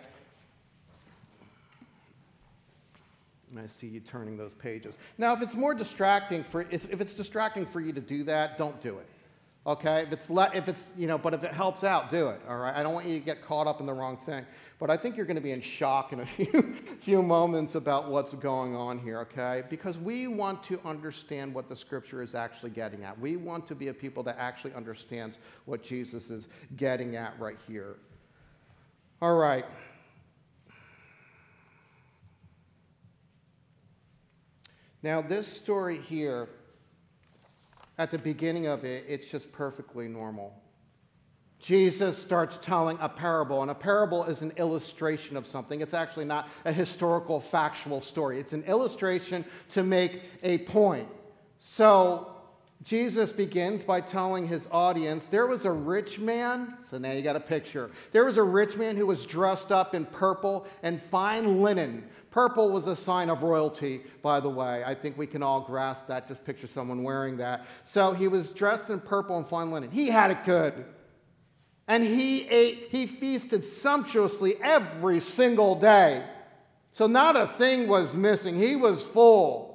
And 3.49 3.61
I 3.61 3.65
see 3.65 3.87
you 3.87 4.01
turning 4.01 4.35
those 4.35 4.53
pages. 4.53 4.95
Now, 5.17 5.33
if 5.33 5.41
it's 5.41 5.55
more 5.55 5.73
distracting 5.73 6.43
for 6.43 6.65
if 6.69 6.99
it's 6.99 7.13
distracting 7.13 7.65
for 7.65 7.79
you 7.79 7.93
to 7.93 8.01
do 8.01 8.23
that, 8.25 8.57
don't 8.57 8.81
do 8.81 8.97
it. 8.97 9.07
Okay, 9.65 10.01
if 10.01 10.11
it's, 10.11 10.27
if 10.29 10.67
it's, 10.67 10.91
you 10.97 11.07
know, 11.07 11.17
but 11.17 11.33
if 11.33 11.45
it 11.45 11.53
helps 11.53 11.85
out, 11.85 12.09
do 12.09 12.27
it, 12.27 12.41
all 12.49 12.57
right? 12.57 12.75
I 12.75 12.83
don't 12.83 12.93
want 12.93 13.07
you 13.07 13.17
to 13.17 13.23
get 13.25 13.41
caught 13.41 13.65
up 13.65 13.79
in 13.79 13.85
the 13.85 13.93
wrong 13.93 14.17
thing. 14.17 14.45
But 14.77 14.89
I 14.89 14.97
think 14.97 15.15
you're 15.15 15.25
going 15.25 15.37
to 15.37 15.41
be 15.41 15.53
in 15.53 15.61
shock 15.61 16.11
in 16.11 16.19
a 16.19 16.25
few, 16.25 16.75
few 16.99 17.23
moments 17.23 17.75
about 17.75 18.11
what's 18.11 18.33
going 18.33 18.75
on 18.75 18.99
here, 18.99 19.21
okay? 19.21 19.63
Because 19.69 19.97
we 19.97 20.27
want 20.27 20.61
to 20.63 20.81
understand 20.83 21.53
what 21.53 21.69
the 21.69 21.77
scripture 21.77 22.21
is 22.21 22.35
actually 22.35 22.71
getting 22.71 23.05
at. 23.05 23.17
We 23.17 23.37
want 23.37 23.65
to 23.67 23.75
be 23.75 23.87
a 23.87 23.93
people 23.93 24.21
that 24.23 24.35
actually 24.37 24.73
understands 24.73 25.37
what 25.63 25.81
Jesus 25.81 26.29
is 26.29 26.49
getting 26.75 27.15
at 27.15 27.39
right 27.39 27.57
here. 27.65 27.95
All 29.21 29.37
right. 29.37 29.65
Now, 35.03 35.21
this 35.21 35.47
story 35.47 36.01
here 36.01 36.49
at 37.97 38.11
the 38.11 38.17
beginning 38.17 38.67
of 38.67 38.83
it, 38.83 39.05
it's 39.07 39.29
just 39.29 39.51
perfectly 39.51 40.07
normal. 40.07 40.53
Jesus 41.59 42.17
starts 42.17 42.57
telling 42.61 42.97
a 42.99 43.07
parable, 43.07 43.61
and 43.61 43.71
a 43.71 43.75
parable 43.75 44.25
is 44.25 44.41
an 44.41 44.51
illustration 44.57 45.37
of 45.37 45.47
something. 45.47 45.79
It's 45.79 45.93
actually 45.93 46.25
not 46.25 46.49
a 46.65 46.73
historical, 46.73 47.39
factual 47.39 48.01
story, 48.01 48.39
it's 48.39 48.53
an 48.53 48.63
illustration 48.63 49.45
to 49.69 49.83
make 49.83 50.23
a 50.43 50.57
point. 50.59 51.07
So, 51.59 52.33
Jesus 52.83 53.31
begins 53.31 53.85
by 53.85 54.01
telling 54.01 54.45
his 54.45 54.67
audience 54.69 55.25
there 55.25 55.47
was 55.47 55.63
a 55.63 55.71
rich 55.71 56.19
man. 56.19 56.77
So 56.83 56.97
now 56.97 57.11
you 57.13 57.21
got 57.21 57.37
a 57.37 57.39
picture. 57.39 57.91
There 58.11 58.25
was 58.25 58.37
a 58.37 58.43
rich 58.43 58.75
man 58.75 58.97
who 58.97 59.07
was 59.07 59.25
dressed 59.25 59.71
up 59.71 59.95
in 59.95 60.05
purple 60.05 60.67
and 60.81 61.01
fine 61.01 61.61
linen. 61.61 62.03
Purple 62.33 62.71
was 62.71 62.87
a 62.87 62.95
sign 62.95 63.29
of 63.29 63.43
royalty, 63.43 64.01
by 64.23 64.39
the 64.39 64.49
way. 64.49 64.83
I 64.83 64.95
think 64.95 65.19
we 65.19 65.27
can 65.27 65.43
all 65.43 65.61
grasp 65.61 66.07
that. 66.07 66.27
Just 66.27 66.43
picture 66.43 66.65
someone 66.65 67.03
wearing 67.03 67.37
that. 67.37 67.67
So 67.83 68.11
he 68.11 68.27
was 68.27 68.51
dressed 68.51 68.89
in 68.89 68.99
purple 68.99 69.37
and 69.37 69.47
fine 69.47 69.69
linen. 69.69 69.91
He 69.91 70.07
had 70.07 70.31
it 70.31 70.43
good. 70.43 70.83
And 71.87 72.03
he 72.03 72.47
ate, 72.47 72.87
he 72.89 73.05
feasted 73.05 73.63
sumptuously 73.63 74.55
every 74.63 75.19
single 75.19 75.75
day. 75.75 76.25
So 76.93 77.05
not 77.05 77.35
a 77.35 77.47
thing 77.47 77.87
was 77.87 78.15
missing. 78.15 78.57
He 78.57 78.75
was 78.75 79.03
full 79.03 79.73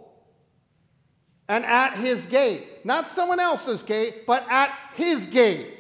and 1.48 1.64
at 1.64 1.96
his 1.96 2.26
gate, 2.26 2.84
not 2.84 3.08
someone 3.08 3.38
else's 3.38 3.84
gate, 3.84 4.26
but 4.26 4.44
at 4.50 4.76
his 4.94 5.26
gate, 5.26 5.77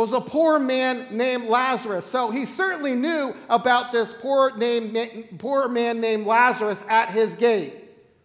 was 0.00 0.14
a 0.14 0.20
poor 0.20 0.58
man 0.58 1.14
named 1.14 1.44
Lazarus. 1.44 2.06
So 2.06 2.30
he 2.30 2.46
certainly 2.46 2.94
knew 2.94 3.34
about 3.50 3.92
this 3.92 4.14
poor, 4.14 4.56
name, 4.56 5.26
poor 5.36 5.68
man 5.68 6.00
named 6.00 6.26
Lazarus 6.26 6.82
at 6.88 7.10
his 7.10 7.34
gate, 7.34 7.74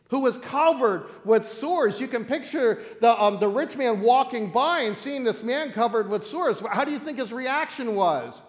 who 0.09 0.19
was 0.19 0.37
covered 0.37 1.03
with 1.25 1.45
sores. 1.45 1.99
You 1.99 2.07
can 2.07 2.23
picture 2.23 2.81
the, 3.01 3.21
um, 3.21 3.41
the 3.41 3.49
rich 3.49 3.75
man 3.75 3.99
walking 3.99 4.53
by 4.53 4.83
and 4.83 4.95
seeing 4.95 5.25
this 5.25 5.43
man 5.43 5.73
covered 5.73 6.09
with 6.09 6.25
sores. 6.25 6.61
How 6.71 6.85
do 6.85 6.93
you 6.93 6.99
think 6.99 7.19
his 7.19 7.33
reaction 7.33 7.93
was? 7.93 8.41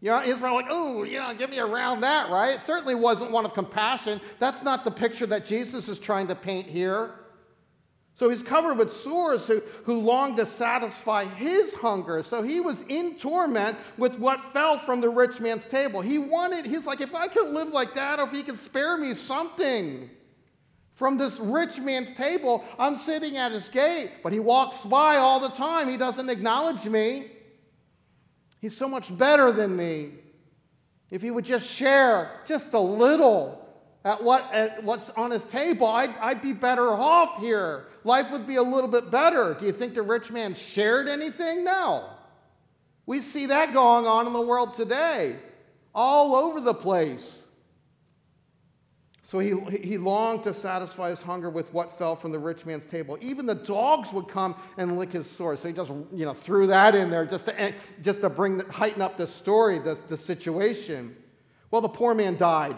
You 0.00 0.10
know, 0.10 0.20
he's 0.20 0.36
probably 0.36 0.62
like, 0.62 0.70
oh, 0.70 1.02
you 1.02 1.18
know, 1.18 1.34
get 1.34 1.50
me 1.50 1.58
around 1.58 2.02
that, 2.02 2.30
right? 2.30 2.54
It 2.54 2.62
certainly 2.62 2.94
wasn't 2.94 3.32
one 3.32 3.44
of 3.44 3.52
compassion. 3.52 4.20
That's 4.38 4.62
not 4.62 4.84
the 4.84 4.92
picture 4.92 5.26
that 5.26 5.44
Jesus 5.44 5.88
is 5.88 5.98
trying 5.98 6.28
to 6.28 6.36
paint 6.36 6.68
here. 6.68 7.16
So 8.16 8.30
he's 8.30 8.42
covered 8.42 8.78
with 8.78 8.90
sores 8.90 9.46
who, 9.46 9.62
who 9.84 10.00
longed 10.00 10.38
to 10.38 10.46
satisfy 10.46 11.26
his 11.26 11.74
hunger. 11.74 12.22
So 12.22 12.42
he 12.42 12.60
was 12.60 12.80
in 12.88 13.16
torment 13.16 13.76
with 13.98 14.18
what 14.18 14.54
fell 14.54 14.78
from 14.78 15.02
the 15.02 15.10
rich 15.10 15.38
man's 15.38 15.66
table. 15.66 16.00
He 16.00 16.16
wanted, 16.16 16.64
he's 16.64 16.86
like, 16.86 17.02
if 17.02 17.14
I 17.14 17.28
could 17.28 17.50
live 17.50 17.68
like 17.68 17.92
that, 17.92 18.18
or 18.18 18.22
if 18.22 18.32
he 18.32 18.42
could 18.42 18.58
spare 18.58 18.96
me 18.96 19.14
something 19.14 20.08
from 20.94 21.18
this 21.18 21.38
rich 21.38 21.78
man's 21.78 22.10
table, 22.14 22.64
I'm 22.78 22.96
sitting 22.96 23.36
at 23.36 23.52
his 23.52 23.68
gate, 23.68 24.10
but 24.22 24.32
he 24.32 24.40
walks 24.40 24.78
by 24.78 25.18
all 25.18 25.38
the 25.38 25.50
time. 25.50 25.86
He 25.86 25.98
doesn't 25.98 26.30
acknowledge 26.30 26.86
me. 26.86 27.30
He's 28.62 28.74
so 28.74 28.88
much 28.88 29.14
better 29.14 29.52
than 29.52 29.76
me. 29.76 30.12
If 31.10 31.20
he 31.20 31.30
would 31.30 31.44
just 31.44 31.70
share 31.70 32.40
just 32.46 32.72
a 32.72 32.80
little 32.80 33.65
at, 34.06 34.22
what, 34.22 34.48
at 34.52 34.84
what's 34.84 35.10
on 35.10 35.32
his 35.32 35.42
table, 35.42 35.84
I'd, 35.88 36.16
I'd 36.18 36.40
be 36.40 36.52
better 36.52 36.90
off 36.90 37.40
here. 37.40 37.86
Life 38.04 38.30
would 38.30 38.46
be 38.46 38.54
a 38.54 38.62
little 38.62 38.88
bit 38.88 39.10
better. 39.10 39.56
Do 39.58 39.66
you 39.66 39.72
think 39.72 39.94
the 39.94 40.02
rich 40.02 40.30
man 40.30 40.54
shared 40.54 41.08
anything? 41.08 41.64
No. 41.64 42.08
We 43.04 43.20
see 43.20 43.46
that 43.46 43.72
going 43.72 44.06
on 44.06 44.28
in 44.28 44.32
the 44.32 44.40
world 44.40 44.74
today, 44.74 45.36
all 45.92 46.36
over 46.36 46.60
the 46.60 46.72
place. 46.72 47.42
So 49.24 49.40
he, 49.40 49.58
he 49.76 49.98
longed 49.98 50.44
to 50.44 50.54
satisfy 50.54 51.10
his 51.10 51.20
hunger 51.20 51.50
with 51.50 51.74
what 51.74 51.98
fell 51.98 52.14
from 52.14 52.30
the 52.30 52.38
rich 52.38 52.64
man's 52.64 52.84
table. 52.84 53.18
Even 53.20 53.44
the 53.44 53.56
dogs 53.56 54.12
would 54.12 54.28
come 54.28 54.54
and 54.78 54.96
lick 55.00 55.10
his 55.14 55.28
sores. 55.28 55.58
So 55.58 55.66
he 55.66 55.74
just 55.74 55.90
you 55.90 56.24
know, 56.24 56.32
threw 56.32 56.68
that 56.68 56.94
in 56.94 57.10
there 57.10 57.26
just 57.26 57.46
to, 57.46 57.74
just 58.02 58.20
to 58.20 58.30
bring, 58.30 58.60
heighten 58.68 59.02
up 59.02 59.16
the 59.16 59.26
story, 59.26 59.80
the, 59.80 60.00
the 60.06 60.16
situation. 60.16 61.16
Well, 61.72 61.82
the 61.82 61.88
poor 61.88 62.14
man 62.14 62.36
died 62.36 62.76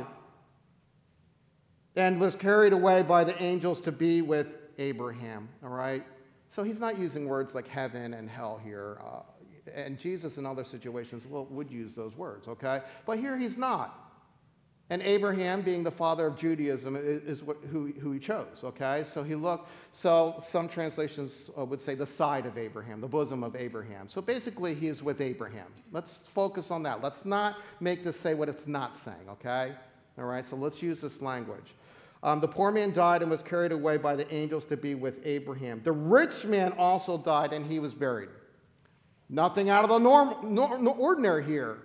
and 1.98 2.20
was 2.20 2.36
carried 2.36 2.72
away 2.72 3.02
by 3.02 3.24
the 3.24 3.40
angels 3.42 3.80
to 3.80 3.92
be 3.92 4.22
with 4.22 4.46
Abraham. 4.78 5.48
All 5.62 5.70
right? 5.70 6.04
So 6.48 6.62
he's 6.62 6.80
not 6.80 6.96
using 6.96 7.26
words 7.26 7.54
like 7.54 7.66
heaven 7.66 8.14
and 8.14 8.30
hell 8.30 8.60
here. 8.64 8.98
Uh, 9.04 9.22
and 9.74 9.98
Jesus, 9.98 10.38
in 10.38 10.46
other 10.46 10.64
situations, 10.64 11.26
well, 11.26 11.46
would 11.50 11.70
use 11.70 11.94
those 11.94 12.16
words, 12.16 12.48
okay? 12.48 12.80
But 13.04 13.18
here 13.18 13.36
he's 13.36 13.58
not. 13.58 14.04
And 14.90 15.02
Abraham, 15.02 15.60
being 15.60 15.82
the 15.82 15.90
father 15.90 16.26
of 16.26 16.38
Judaism, 16.38 16.96
is 16.96 17.42
what, 17.42 17.58
who, 17.70 17.92
who 18.00 18.12
he 18.12 18.18
chose, 18.18 18.62
okay? 18.64 19.04
So 19.04 19.22
he 19.22 19.34
looked, 19.34 19.68
so 19.92 20.36
some 20.38 20.68
translations 20.68 21.50
uh, 21.58 21.66
would 21.66 21.82
say 21.82 21.94
the 21.94 22.06
side 22.06 22.46
of 22.46 22.56
Abraham, 22.56 23.02
the 23.02 23.08
bosom 23.08 23.42
of 23.42 23.54
Abraham. 23.54 24.08
So 24.08 24.22
basically, 24.22 24.74
he 24.74 24.86
is 24.88 25.02
with 25.02 25.20
Abraham. 25.20 25.66
Let's 25.92 26.18
focus 26.18 26.70
on 26.70 26.82
that. 26.84 27.02
Let's 27.02 27.26
not 27.26 27.56
make 27.80 28.04
this 28.04 28.18
say 28.18 28.32
what 28.32 28.48
it's 28.48 28.66
not 28.66 28.96
saying, 28.96 29.28
okay? 29.28 29.74
All 30.16 30.24
right, 30.24 30.46
so 30.46 30.56
let's 30.56 30.80
use 30.80 31.02
this 31.02 31.20
language. 31.20 31.74
Um, 32.22 32.40
the 32.40 32.48
poor 32.48 32.70
man 32.70 32.92
died 32.92 33.22
and 33.22 33.30
was 33.30 33.42
carried 33.42 33.72
away 33.72 33.96
by 33.96 34.16
the 34.16 34.32
angels 34.34 34.64
to 34.66 34.76
be 34.76 34.94
with 34.94 35.20
Abraham. 35.24 35.80
The 35.84 35.92
rich 35.92 36.44
man 36.44 36.72
also 36.72 37.16
died 37.16 37.52
and 37.52 37.64
he 37.64 37.78
was 37.78 37.94
buried. 37.94 38.30
Nothing 39.28 39.70
out 39.70 39.84
of 39.84 39.90
the 39.90 39.98
norm, 39.98 40.34
nor, 40.54 40.78
ordinary 40.96 41.44
here. 41.44 41.78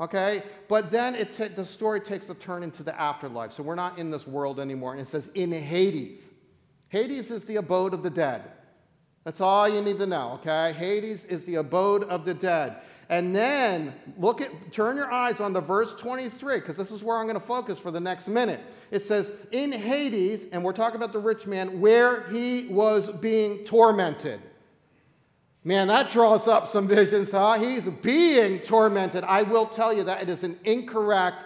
Okay? 0.00 0.44
But 0.68 0.90
then 0.90 1.14
it 1.14 1.36
t- 1.36 1.48
the 1.48 1.64
story 1.64 2.00
takes 2.00 2.30
a 2.30 2.34
turn 2.34 2.62
into 2.62 2.82
the 2.82 2.98
afterlife. 2.98 3.52
So 3.52 3.62
we're 3.62 3.74
not 3.74 3.98
in 3.98 4.10
this 4.10 4.26
world 4.26 4.60
anymore. 4.60 4.92
And 4.92 5.00
it 5.00 5.08
says, 5.08 5.30
in 5.34 5.52
Hades. 5.52 6.30
Hades 6.88 7.30
is 7.30 7.44
the 7.44 7.56
abode 7.56 7.92
of 7.92 8.02
the 8.02 8.10
dead. 8.10 8.44
That's 9.30 9.40
all 9.40 9.68
you 9.68 9.80
need 9.80 10.00
to 10.00 10.08
know, 10.08 10.40
okay? 10.40 10.72
Hades 10.76 11.24
is 11.26 11.44
the 11.44 11.54
abode 11.54 12.02
of 12.02 12.24
the 12.24 12.34
dead. 12.34 12.78
And 13.08 13.32
then 13.34 13.94
look 14.18 14.40
at, 14.40 14.72
turn 14.72 14.96
your 14.96 15.12
eyes 15.12 15.38
on 15.38 15.52
the 15.52 15.60
verse 15.60 15.94
23, 15.94 16.56
because 16.56 16.76
this 16.76 16.90
is 16.90 17.04
where 17.04 17.16
I'm 17.16 17.26
going 17.26 17.38
to 17.38 17.46
focus 17.46 17.78
for 17.78 17.92
the 17.92 18.00
next 18.00 18.26
minute. 18.26 18.58
It 18.90 19.04
says, 19.04 19.30
in 19.52 19.70
Hades, 19.70 20.46
and 20.50 20.64
we're 20.64 20.72
talking 20.72 20.96
about 20.96 21.12
the 21.12 21.20
rich 21.20 21.46
man, 21.46 21.80
where 21.80 22.28
he 22.30 22.66
was 22.72 23.08
being 23.08 23.58
tormented. 23.58 24.40
Man, 25.62 25.86
that 25.86 26.10
draws 26.10 26.48
up 26.48 26.66
some 26.66 26.88
visions, 26.88 27.30
huh? 27.30 27.52
He's 27.52 27.86
being 27.86 28.58
tormented. 28.58 29.22
I 29.22 29.42
will 29.42 29.66
tell 29.66 29.92
you 29.92 30.02
that 30.02 30.22
it 30.22 30.28
is 30.28 30.42
an 30.42 30.58
incorrect 30.64 31.38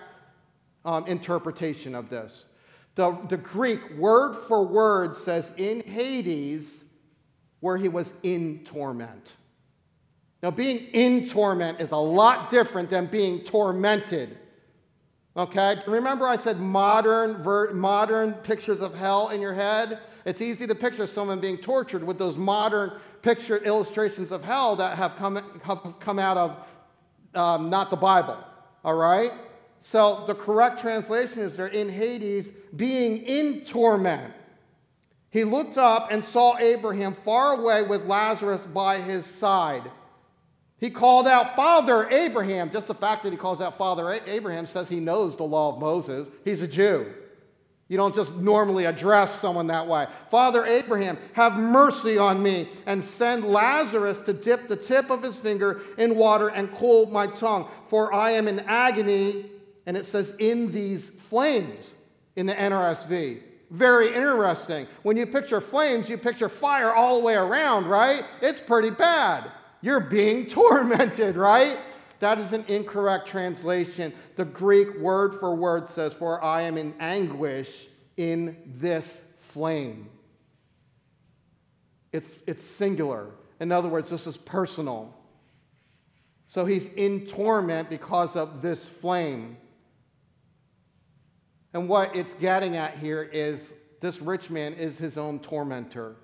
um, 0.86 1.06
interpretation 1.06 1.94
of 1.94 2.08
this. 2.08 2.46
The, 2.94 3.14
the 3.28 3.36
Greek, 3.36 3.98
word 3.98 4.36
for 4.48 4.66
word, 4.66 5.14
says 5.14 5.52
in 5.58 5.82
Hades, 5.82 6.83
where 7.64 7.78
he 7.78 7.88
was 7.88 8.12
in 8.22 8.62
torment. 8.66 9.36
Now, 10.42 10.50
being 10.50 10.80
in 10.92 11.26
torment 11.26 11.80
is 11.80 11.92
a 11.92 11.96
lot 11.96 12.50
different 12.50 12.90
than 12.90 13.06
being 13.06 13.40
tormented. 13.40 14.36
Okay? 15.34 15.78
Remember, 15.86 16.28
I 16.28 16.36
said 16.36 16.60
modern, 16.60 17.42
ver- 17.42 17.72
modern 17.72 18.34
pictures 18.34 18.82
of 18.82 18.94
hell 18.94 19.30
in 19.30 19.40
your 19.40 19.54
head? 19.54 20.00
It's 20.26 20.42
easy 20.42 20.66
to 20.66 20.74
picture 20.74 21.06
someone 21.06 21.40
being 21.40 21.56
tortured 21.56 22.04
with 22.04 22.18
those 22.18 22.36
modern 22.36 22.92
picture 23.22 23.56
illustrations 23.56 24.30
of 24.30 24.44
hell 24.44 24.76
that 24.76 24.98
have 24.98 25.16
come, 25.16 25.36
have 25.62 25.94
come 26.00 26.18
out 26.18 26.36
of 26.36 26.58
um, 27.34 27.70
not 27.70 27.88
the 27.88 27.96
Bible. 27.96 28.36
All 28.84 28.94
right? 28.94 29.32
So 29.80 30.24
the 30.26 30.34
correct 30.34 30.82
translation 30.82 31.40
is 31.40 31.56
they're 31.56 31.68
in 31.68 31.88
Hades 31.88 32.50
being 32.76 33.22
in 33.22 33.64
torment. 33.64 34.34
He 35.34 35.42
looked 35.42 35.78
up 35.78 36.12
and 36.12 36.24
saw 36.24 36.56
Abraham 36.58 37.12
far 37.12 37.58
away 37.58 37.82
with 37.82 38.06
Lazarus 38.06 38.64
by 38.66 39.00
his 39.00 39.26
side. 39.26 39.90
He 40.78 40.90
called 40.90 41.26
out, 41.26 41.56
Father 41.56 42.08
Abraham. 42.08 42.70
Just 42.70 42.86
the 42.86 42.94
fact 42.94 43.24
that 43.24 43.32
he 43.32 43.36
calls 43.36 43.60
out 43.60 43.76
Father 43.76 44.12
Abraham 44.28 44.64
says 44.64 44.88
he 44.88 45.00
knows 45.00 45.34
the 45.34 45.42
law 45.42 45.74
of 45.74 45.80
Moses. 45.80 46.28
He's 46.44 46.62
a 46.62 46.68
Jew. 46.68 47.12
You 47.88 47.96
don't 47.96 48.14
just 48.14 48.32
normally 48.36 48.84
address 48.84 49.40
someone 49.40 49.66
that 49.66 49.88
way. 49.88 50.06
Father 50.30 50.64
Abraham, 50.66 51.18
have 51.32 51.54
mercy 51.54 52.16
on 52.16 52.40
me 52.40 52.68
and 52.86 53.04
send 53.04 53.44
Lazarus 53.44 54.20
to 54.20 54.32
dip 54.32 54.68
the 54.68 54.76
tip 54.76 55.10
of 55.10 55.24
his 55.24 55.36
finger 55.36 55.80
in 55.98 56.14
water 56.14 56.46
and 56.46 56.72
cool 56.76 57.06
my 57.06 57.26
tongue, 57.26 57.68
for 57.88 58.14
I 58.14 58.30
am 58.30 58.46
in 58.46 58.60
agony. 58.60 59.50
And 59.84 59.96
it 59.96 60.06
says, 60.06 60.32
in 60.38 60.70
these 60.70 61.10
flames 61.10 61.92
in 62.36 62.46
the 62.46 62.54
NRSV. 62.54 63.42
Very 63.70 64.14
interesting. 64.14 64.86
When 65.02 65.16
you 65.16 65.26
picture 65.26 65.60
flames, 65.60 66.08
you 66.08 66.18
picture 66.18 66.48
fire 66.48 66.94
all 66.94 67.18
the 67.18 67.24
way 67.24 67.34
around, 67.34 67.86
right? 67.86 68.24
It's 68.40 68.60
pretty 68.60 68.90
bad. 68.90 69.50
You're 69.80 70.00
being 70.00 70.46
tormented, 70.48 71.36
right? 71.36 71.78
That 72.20 72.38
is 72.38 72.52
an 72.52 72.64
incorrect 72.68 73.26
translation. 73.28 74.12
The 74.36 74.44
Greek 74.44 74.98
word 74.98 75.34
for 75.34 75.54
word 75.54 75.88
says, 75.88 76.14
For 76.14 76.42
I 76.42 76.62
am 76.62 76.78
in 76.78 76.94
anguish 77.00 77.86
in 78.16 78.56
this 78.66 79.22
flame. 79.38 80.08
It's, 82.12 82.38
it's 82.46 82.64
singular. 82.64 83.30
In 83.60 83.72
other 83.72 83.88
words, 83.88 84.08
this 84.08 84.26
is 84.26 84.36
personal. 84.36 85.14
So 86.46 86.64
he's 86.64 86.86
in 86.94 87.26
torment 87.26 87.90
because 87.90 88.36
of 88.36 88.62
this 88.62 88.88
flame. 88.88 89.56
And 91.74 91.88
what 91.88 92.14
it's 92.14 92.34
getting 92.34 92.76
at 92.76 92.96
here 92.96 93.28
is 93.32 93.72
this 94.00 94.22
rich 94.22 94.48
man 94.48 94.74
is 94.74 94.96
his 94.96 95.18
own 95.18 95.40
tormentor. 95.40 96.16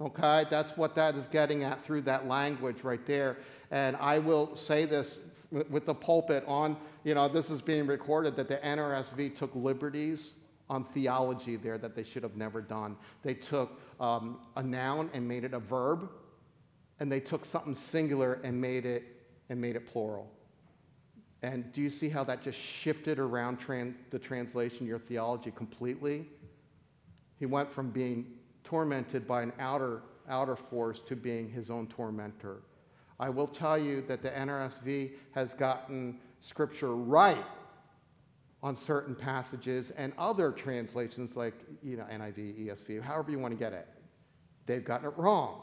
Okay? 0.00 0.44
That's 0.50 0.76
what 0.76 0.94
that 0.94 1.16
is 1.16 1.26
getting 1.26 1.64
at 1.64 1.82
through 1.84 2.02
that 2.02 2.28
language 2.28 2.84
right 2.84 3.04
there. 3.06 3.38
And 3.70 3.96
I 3.96 4.18
will 4.18 4.54
say 4.54 4.84
this 4.84 5.18
with 5.50 5.86
the 5.86 5.94
pulpit 5.94 6.44
on, 6.46 6.76
you 7.04 7.14
know, 7.14 7.28
this 7.28 7.50
is 7.50 7.62
being 7.62 7.86
recorded 7.86 8.36
that 8.36 8.48
the 8.48 8.58
NRSV 8.58 9.36
took 9.36 9.54
liberties 9.54 10.32
on 10.68 10.84
theology 10.84 11.56
there 11.56 11.78
that 11.78 11.94
they 11.94 12.02
should 12.02 12.22
have 12.22 12.36
never 12.36 12.60
done. 12.60 12.96
They 13.22 13.34
took 13.34 13.80
um, 14.00 14.40
a 14.56 14.62
noun 14.62 15.10
and 15.14 15.26
made 15.26 15.44
it 15.44 15.54
a 15.54 15.60
verb, 15.60 16.10
and 17.00 17.10
they 17.10 17.20
took 17.20 17.44
something 17.44 17.74
singular 17.74 18.40
and 18.42 18.60
made 18.60 18.84
it 18.84 19.04
and 19.48 19.60
made 19.60 19.76
it 19.76 19.86
plural. 19.86 20.30
And 21.46 21.72
do 21.72 21.80
you 21.80 21.90
see 21.90 22.08
how 22.08 22.24
that 22.24 22.42
just 22.42 22.58
shifted 22.58 23.20
around 23.20 23.60
tran- 23.60 23.94
the 24.10 24.18
translation, 24.18 24.84
your 24.84 24.98
theology 24.98 25.52
completely? 25.52 26.26
He 27.38 27.46
went 27.46 27.70
from 27.70 27.90
being 27.90 28.32
tormented 28.64 29.28
by 29.28 29.42
an 29.42 29.52
outer, 29.60 30.02
outer 30.28 30.56
force 30.56 30.98
to 31.06 31.14
being 31.14 31.48
his 31.48 31.70
own 31.70 31.86
tormentor. 31.86 32.62
I 33.20 33.28
will 33.28 33.46
tell 33.46 33.78
you 33.78 34.02
that 34.08 34.22
the 34.22 34.30
NRSV 34.30 35.12
has 35.36 35.54
gotten 35.54 36.18
scripture 36.40 36.96
right 36.96 37.46
on 38.60 38.76
certain 38.76 39.14
passages, 39.14 39.92
and 39.92 40.12
other 40.18 40.50
translations 40.50 41.36
like 41.36 41.54
you 41.80 41.96
know, 41.96 42.06
NIV, 42.10 42.66
ESV, 42.66 43.00
however 43.00 43.30
you 43.30 43.38
want 43.38 43.52
to 43.52 43.58
get 43.58 43.72
it, 43.72 43.86
they've 44.66 44.84
gotten 44.84 45.06
it 45.06 45.16
wrong. 45.16 45.62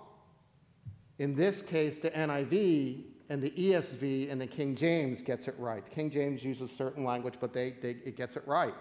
In 1.20 1.36
this 1.36 1.62
case, 1.62 2.00
the 2.00 2.12
NIV 2.12 3.04
and 3.30 3.42
the 3.42 3.52
ESV 3.52 4.32
and 4.32 4.40
the 4.40 4.48
King 4.48 4.76
James 4.76 5.22
gets 5.22 5.48
it 5.48 5.56
right. 5.58 5.84
King 5.90 6.10
James 6.10 6.44
uses 6.44 6.72
certain 6.72 7.04
language, 7.04 7.36
but 7.40 7.54
they, 7.54 7.72
they, 7.82 7.92
it 8.06 8.18
gets 8.18 8.36
it 8.36 8.44
right. 8.46 8.76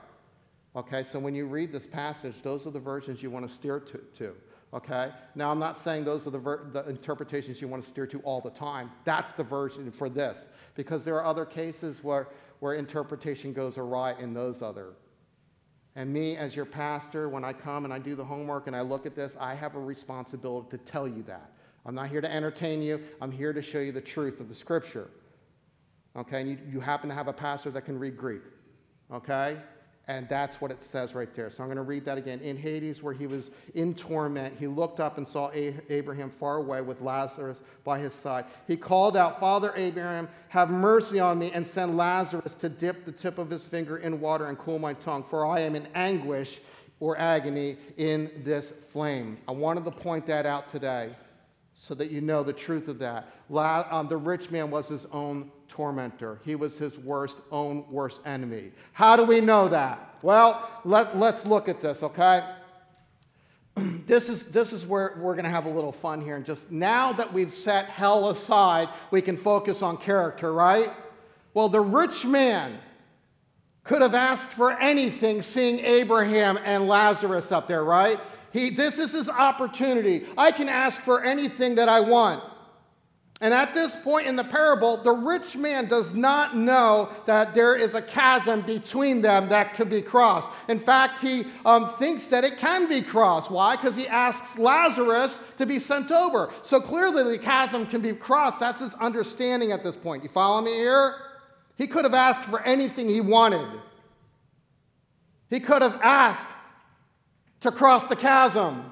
Okay, 0.74 1.02
so 1.04 1.18
when 1.18 1.34
you 1.34 1.46
read 1.46 1.70
this 1.70 1.86
passage, 1.86 2.34
those 2.42 2.66
are 2.66 2.70
the 2.70 2.80
versions 2.80 3.22
you 3.22 3.30
want 3.30 3.46
to 3.46 3.54
steer 3.54 3.78
to. 3.78 3.98
to 4.16 4.34
okay? 4.74 5.10
Now, 5.34 5.50
I'm 5.50 5.58
not 5.58 5.78
saying 5.78 6.04
those 6.04 6.26
are 6.26 6.30
the, 6.30 6.38
ver- 6.38 6.68
the 6.72 6.88
interpretations 6.88 7.60
you 7.60 7.68
want 7.68 7.82
to 7.82 7.88
steer 7.88 8.06
to 8.06 8.18
all 8.20 8.40
the 8.40 8.50
time. 8.50 8.90
That's 9.04 9.32
the 9.32 9.42
version 9.42 9.90
for 9.90 10.08
this, 10.08 10.46
because 10.74 11.04
there 11.04 11.16
are 11.16 11.24
other 11.24 11.44
cases 11.44 12.02
where, 12.02 12.28
where 12.60 12.74
interpretation 12.74 13.52
goes 13.52 13.76
awry 13.78 14.14
in 14.18 14.32
those 14.32 14.62
other. 14.62 14.94
And 15.94 16.10
me, 16.10 16.36
as 16.36 16.56
your 16.56 16.64
pastor, 16.64 17.28
when 17.28 17.44
I 17.44 17.52
come 17.52 17.84
and 17.84 17.92
I 17.92 17.98
do 17.98 18.14
the 18.14 18.24
homework 18.24 18.66
and 18.66 18.74
I 18.74 18.80
look 18.80 19.04
at 19.04 19.14
this, 19.14 19.36
I 19.38 19.54
have 19.54 19.74
a 19.74 19.80
responsibility 19.80 20.70
to 20.70 20.78
tell 20.78 21.06
you 21.06 21.22
that. 21.24 21.51
I'm 21.84 21.94
not 21.94 22.08
here 22.08 22.20
to 22.20 22.32
entertain 22.32 22.82
you, 22.82 23.00
I'm 23.20 23.32
here 23.32 23.52
to 23.52 23.62
show 23.62 23.80
you 23.80 23.92
the 23.92 24.00
truth 24.00 24.40
of 24.40 24.48
the 24.48 24.54
scripture. 24.54 25.08
Okay, 26.16 26.40
and 26.40 26.50
you, 26.50 26.58
you 26.70 26.80
happen 26.80 27.08
to 27.08 27.14
have 27.14 27.28
a 27.28 27.32
pastor 27.32 27.70
that 27.70 27.84
can 27.84 27.98
read 27.98 28.16
Greek. 28.16 28.42
Okay? 29.12 29.58
And 30.08 30.28
that's 30.28 30.60
what 30.60 30.70
it 30.70 30.82
says 30.82 31.14
right 31.14 31.32
there. 31.32 31.48
So 31.48 31.62
I'm 31.62 31.68
going 31.68 31.76
to 31.76 31.82
read 31.82 32.04
that 32.06 32.18
again. 32.18 32.40
In 32.40 32.56
Hades, 32.56 33.02
where 33.02 33.14
he 33.14 33.28
was 33.28 33.50
in 33.74 33.94
torment, 33.94 34.56
he 34.58 34.66
looked 34.66 34.98
up 34.98 35.16
and 35.16 35.26
saw 35.26 35.50
Abraham 35.52 36.28
far 36.28 36.56
away 36.56 36.80
with 36.80 37.00
Lazarus 37.00 37.62
by 37.84 38.00
his 38.00 38.12
side. 38.12 38.46
He 38.66 38.76
called 38.76 39.16
out, 39.16 39.38
Father 39.38 39.72
Abraham, 39.76 40.28
have 40.48 40.70
mercy 40.70 41.20
on 41.20 41.38
me 41.38 41.52
and 41.52 41.66
send 41.66 41.96
Lazarus 41.96 42.56
to 42.56 42.68
dip 42.68 43.04
the 43.04 43.12
tip 43.12 43.38
of 43.38 43.48
his 43.48 43.64
finger 43.64 43.98
in 43.98 44.20
water 44.20 44.46
and 44.46 44.58
cool 44.58 44.80
my 44.80 44.94
tongue, 44.94 45.24
for 45.30 45.46
I 45.46 45.60
am 45.60 45.76
in 45.76 45.86
anguish 45.94 46.60
or 46.98 47.16
agony 47.16 47.76
in 47.96 48.42
this 48.44 48.72
flame. 48.88 49.38
I 49.46 49.52
wanted 49.52 49.84
to 49.84 49.92
point 49.92 50.26
that 50.26 50.46
out 50.46 50.68
today 50.68 51.14
so 51.82 51.94
that 51.96 52.12
you 52.12 52.20
know 52.20 52.44
the 52.44 52.52
truth 52.52 52.86
of 52.86 53.00
that. 53.00 53.26
La, 53.50 53.84
um, 53.90 54.06
the 54.06 54.16
rich 54.16 54.52
man 54.52 54.70
was 54.70 54.86
his 54.86 55.04
own 55.06 55.50
tormentor. 55.66 56.38
He 56.44 56.54
was 56.54 56.78
his 56.78 56.96
worst, 56.96 57.38
own 57.50 57.84
worst 57.90 58.20
enemy. 58.24 58.70
How 58.92 59.16
do 59.16 59.24
we 59.24 59.40
know 59.40 59.66
that? 59.68 60.14
Well, 60.22 60.70
let, 60.84 61.18
let's 61.18 61.44
look 61.44 61.68
at 61.68 61.80
this, 61.80 62.04
okay? 62.04 62.48
this 64.06 64.28
is, 64.28 64.44
this 64.44 64.72
is 64.72 64.86
where 64.86 65.16
we're 65.18 65.34
going 65.34 65.44
to 65.44 65.50
have 65.50 65.66
a 65.66 65.70
little 65.70 65.90
fun 65.90 66.22
here. 66.22 66.36
And 66.36 66.46
just 66.46 66.70
now 66.70 67.12
that 67.14 67.32
we've 67.32 67.52
set 67.52 67.86
hell 67.86 68.30
aside, 68.30 68.88
we 69.10 69.20
can 69.20 69.36
focus 69.36 69.82
on 69.82 69.96
character, 69.96 70.52
right? 70.52 70.92
Well, 71.52 71.68
the 71.68 71.80
rich 71.80 72.24
man 72.24 72.78
could 73.82 74.02
have 74.02 74.14
asked 74.14 74.44
for 74.44 74.78
anything 74.78 75.42
seeing 75.42 75.80
Abraham 75.80 76.60
and 76.64 76.86
Lazarus 76.86 77.50
up 77.50 77.66
there, 77.66 77.82
right? 77.82 78.20
He, 78.52 78.70
this 78.70 78.98
is 78.98 79.12
his 79.12 79.28
opportunity. 79.28 80.26
I 80.36 80.52
can 80.52 80.68
ask 80.68 81.00
for 81.00 81.24
anything 81.24 81.76
that 81.76 81.88
I 81.88 82.00
want. 82.00 82.42
And 83.42 83.52
at 83.52 83.74
this 83.74 83.96
point 83.96 84.28
in 84.28 84.36
the 84.36 84.44
parable, 84.44 84.98
the 85.02 85.10
rich 85.10 85.56
man 85.56 85.88
does 85.88 86.14
not 86.14 86.56
know 86.56 87.10
that 87.26 87.54
there 87.54 87.74
is 87.74 87.96
a 87.96 88.00
chasm 88.00 88.60
between 88.60 89.20
them 89.20 89.48
that 89.48 89.74
could 89.74 89.90
be 89.90 90.00
crossed. 90.00 90.48
In 90.68 90.78
fact, 90.78 91.18
he 91.18 91.42
um, 91.66 91.92
thinks 91.94 92.28
that 92.28 92.44
it 92.44 92.56
can 92.56 92.88
be 92.88 93.02
crossed. 93.02 93.50
Why? 93.50 93.74
Because 93.74 93.96
he 93.96 94.06
asks 94.06 94.60
Lazarus 94.60 95.40
to 95.58 95.66
be 95.66 95.80
sent 95.80 96.12
over. 96.12 96.52
So 96.62 96.80
clearly, 96.80 97.36
the 97.36 97.42
chasm 97.42 97.84
can 97.84 98.00
be 98.00 98.12
crossed. 98.12 98.60
That's 98.60 98.80
his 98.80 98.94
understanding 98.94 99.72
at 99.72 99.82
this 99.82 99.96
point. 99.96 100.22
You 100.22 100.28
follow 100.28 100.60
me 100.60 100.74
here? 100.74 101.16
He 101.76 101.88
could 101.88 102.04
have 102.04 102.14
asked 102.14 102.44
for 102.48 102.62
anything 102.62 103.08
he 103.08 103.20
wanted. 103.20 103.66
He 105.50 105.58
could 105.58 105.82
have 105.82 105.98
asked 106.00 106.46
to 107.62 107.72
cross 107.72 108.04
the 108.08 108.16
chasm. 108.16 108.90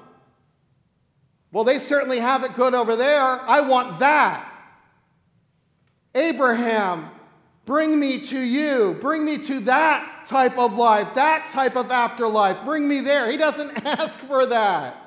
Well, 1.51 1.63
they 1.63 1.79
certainly 1.79 2.19
have 2.19 2.43
it 2.43 2.55
good 2.55 2.73
over 2.73 2.95
there. 2.95 3.21
I 3.21 3.61
want 3.61 3.99
that. 3.99 4.47
Abraham, 6.15 7.09
bring 7.65 7.99
me 7.99 8.21
to 8.27 8.39
you. 8.39 8.97
Bring 8.99 9.25
me 9.25 9.37
to 9.39 9.59
that 9.61 10.25
type 10.25 10.57
of 10.57 10.73
life, 10.73 11.13
that 11.15 11.49
type 11.49 11.75
of 11.75 11.91
afterlife. 11.91 12.63
Bring 12.63 12.87
me 12.87 13.01
there. 13.01 13.29
He 13.29 13.37
doesn't 13.37 13.71
ask 13.85 14.19
for 14.19 14.45
that. 14.45 14.97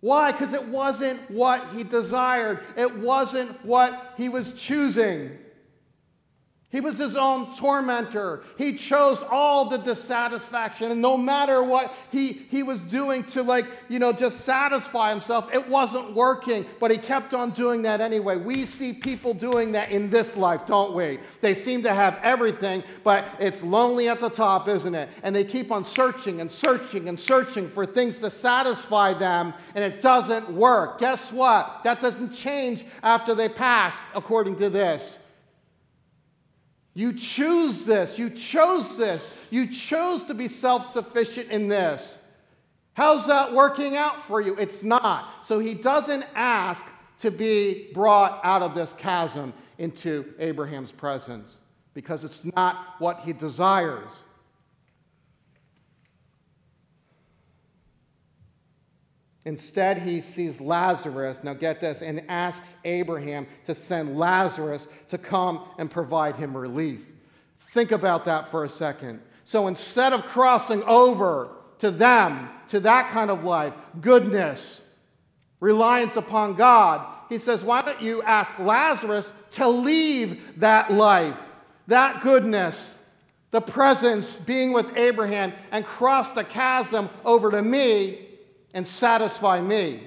Why? 0.00 0.32
Because 0.32 0.52
it 0.52 0.66
wasn't 0.66 1.30
what 1.30 1.68
he 1.74 1.84
desired, 1.84 2.60
it 2.76 2.96
wasn't 2.96 3.64
what 3.64 4.14
he 4.16 4.28
was 4.28 4.52
choosing. 4.54 5.38
He 6.72 6.80
was 6.80 6.96
his 6.96 7.16
own 7.16 7.54
tormentor. 7.54 8.44
He 8.56 8.78
chose 8.78 9.22
all 9.30 9.66
the 9.66 9.76
dissatisfaction. 9.76 10.90
And 10.90 11.02
no 11.02 11.18
matter 11.18 11.62
what 11.62 11.92
he, 12.10 12.32
he 12.32 12.62
was 12.62 12.80
doing 12.80 13.24
to, 13.24 13.42
like, 13.42 13.66
you 13.90 13.98
know, 13.98 14.10
just 14.10 14.40
satisfy 14.40 15.10
himself, 15.10 15.52
it 15.52 15.68
wasn't 15.68 16.14
working. 16.14 16.64
But 16.80 16.90
he 16.90 16.96
kept 16.96 17.34
on 17.34 17.50
doing 17.50 17.82
that 17.82 18.00
anyway. 18.00 18.38
We 18.38 18.64
see 18.64 18.94
people 18.94 19.34
doing 19.34 19.72
that 19.72 19.90
in 19.90 20.08
this 20.08 20.34
life, 20.34 20.66
don't 20.66 20.94
we? 20.94 21.18
They 21.42 21.54
seem 21.54 21.82
to 21.82 21.92
have 21.92 22.18
everything, 22.22 22.82
but 23.04 23.28
it's 23.38 23.62
lonely 23.62 24.08
at 24.08 24.20
the 24.20 24.30
top, 24.30 24.66
isn't 24.66 24.94
it? 24.94 25.10
And 25.22 25.36
they 25.36 25.44
keep 25.44 25.70
on 25.70 25.84
searching 25.84 26.40
and 26.40 26.50
searching 26.50 27.10
and 27.10 27.20
searching 27.20 27.68
for 27.68 27.84
things 27.84 28.16
to 28.18 28.30
satisfy 28.30 29.12
them, 29.12 29.52
and 29.74 29.84
it 29.84 30.00
doesn't 30.00 30.50
work. 30.50 30.98
Guess 30.98 31.32
what? 31.32 31.82
That 31.84 32.00
doesn't 32.00 32.32
change 32.32 32.86
after 33.02 33.34
they 33.34 33.50
pass, 33.50 33.94
according 34.14 34.56
to 34.56 34.70
this. 34.70 35.18
You 36.94 37.12
choose 37.12 37.84
this. 37.84 38.18
You 38.18 38.30
chose 38.30 38.96
this. 38.96 39.26
You 39.50 39.66
chose 39.66 40.24
to 40.24 40.34
be 40.34 40.48
self 40.48 40.92
sufficient 40.92 41.50
in 41.50 41.68
this. 41.68 42.18
How's 42.94 43.26
that 43.26 43.52
working 43.52 43.96
out 43.96 44.22
for 44.24 44.40
you? 44.40 44.54
It's 44.56 44.82
not. 44.82 45.46
So 45.46 45.58
he 45.58 45.74
doesn't 45.74 46.24
ask 46.34 46.84
to 47.20 47.30
be 47.30 47.90
brought 47.94 48.40
out 48.44 48.62
of 48.62 48.74
this 48.74 48.92
chasm 48.98 49.54
into 49.78 50.34
Abraham's 50.38 50.92
presence 50.92 51.56
because 51.94 52.24
it's 52.24 52.42
not 52.56 52.96
what 52.98 53.20
he 53.20 53.32
desires. 53.32 54.24
Instead, 59.44 59.98
he 59.98 60.20
sees 60.20 60.60
Lazarus, 60.60 61.40
now 61.42 61.52
get 61.52 61.80
this, 61.80 62.00
and 62.00 62.22
asks 62.28 62.76
Abraham 62.84 63.46
to 63.64 63.74
send 63.74 64.16
Lazarus 64.16 64.86
to 65.08 65.18
come 65.18 65.64
and 65.78 65.90
provide 65.90 66.36
him 66.36 66.56
relief. 66.56 67.04
Think 67.72 67.90
about 67.90 68.24
that 68.26 68.50
for 68.50 68.64
a 68.64 68.68
second. 68.68 69.20
So 69.44 69.66
instead 69.66 70.12
of 70.12 70.24
crossing 70.26 70.82
over 70.84 71.48
to 71.80 71.90
them, 71.90 72.50
to 72.68 72.78
that 72.80 73.10
kind 73.10 73.30
of 73.30 73.42
life, 73.42 73.74
goodness, 74.00 74.82
reliance 75.58 76.16
upon 76.16 76.54
God, 76.54 77.04
he 77.28 77.38
says, 77.38 77.64
Why 77.64 77.82
don't 77.82 78.00
you 78.00 78.22
ask 78.22 78.56
Lazarus 78.60 79.32
to 79.52 79.68
leave 79.68 80.60
that 80.60 80.92
life, 80.92 81.40
that 81.88 82.22
goodness, 82.22 82.94
the 83.50 83.60
presence, 83.60 84.32
being 84.34 84.72
with 84.72 84.96
Abraham, 84.96 85.52
and 85.72 85.84
cross 85.84 86.28
the 86.30 86.44
chasm 86.44 87.08
over 87.24 87.50
to 87.50 87.62
me 87.62 88.28
and 88.74 88.86
satisfy 88.86 89.60
me. 89.60 90.02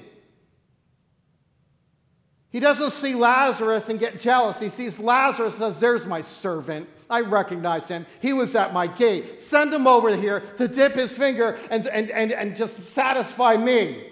He 2.50 2.62
doesn't 2.62 2.92
see 2.92 3.16
Lazarus 3.16 3.90
and 3.90 4.00
get 4.00 4.22
jealous. 4.22 4.62
He 4.62 4.70
sees 4.70 4.98
Lazarus 4.98 5.56
and 5.56 5.74
says, 5.74 5.80
There's 5.82 6.06
my 6.06 6.22
servant. 6.22 6.88
I 7.10 7.20
recognize 7.20 7.88
him. 7.88 8.06
He 8.22 8.32
was 8.32 8.56
at 8.56 8.74
my 8.74 8.88
gate. 8.88 9.42
Send 9.42 9.74
him 9.74 9.88
over 9.88 10.16
here 10.16 10.40
to 10.58 10.68
dip 10.68 10.94
his 10.94 11.12
finger 11.12 11.60
and, 11.70 11.86
and, 11.88 12.10
and, 12.10 12.32
and 12.32 12.56
just 12.56 12.86
satisfy 12.86 13.58
me. 13.58 14.10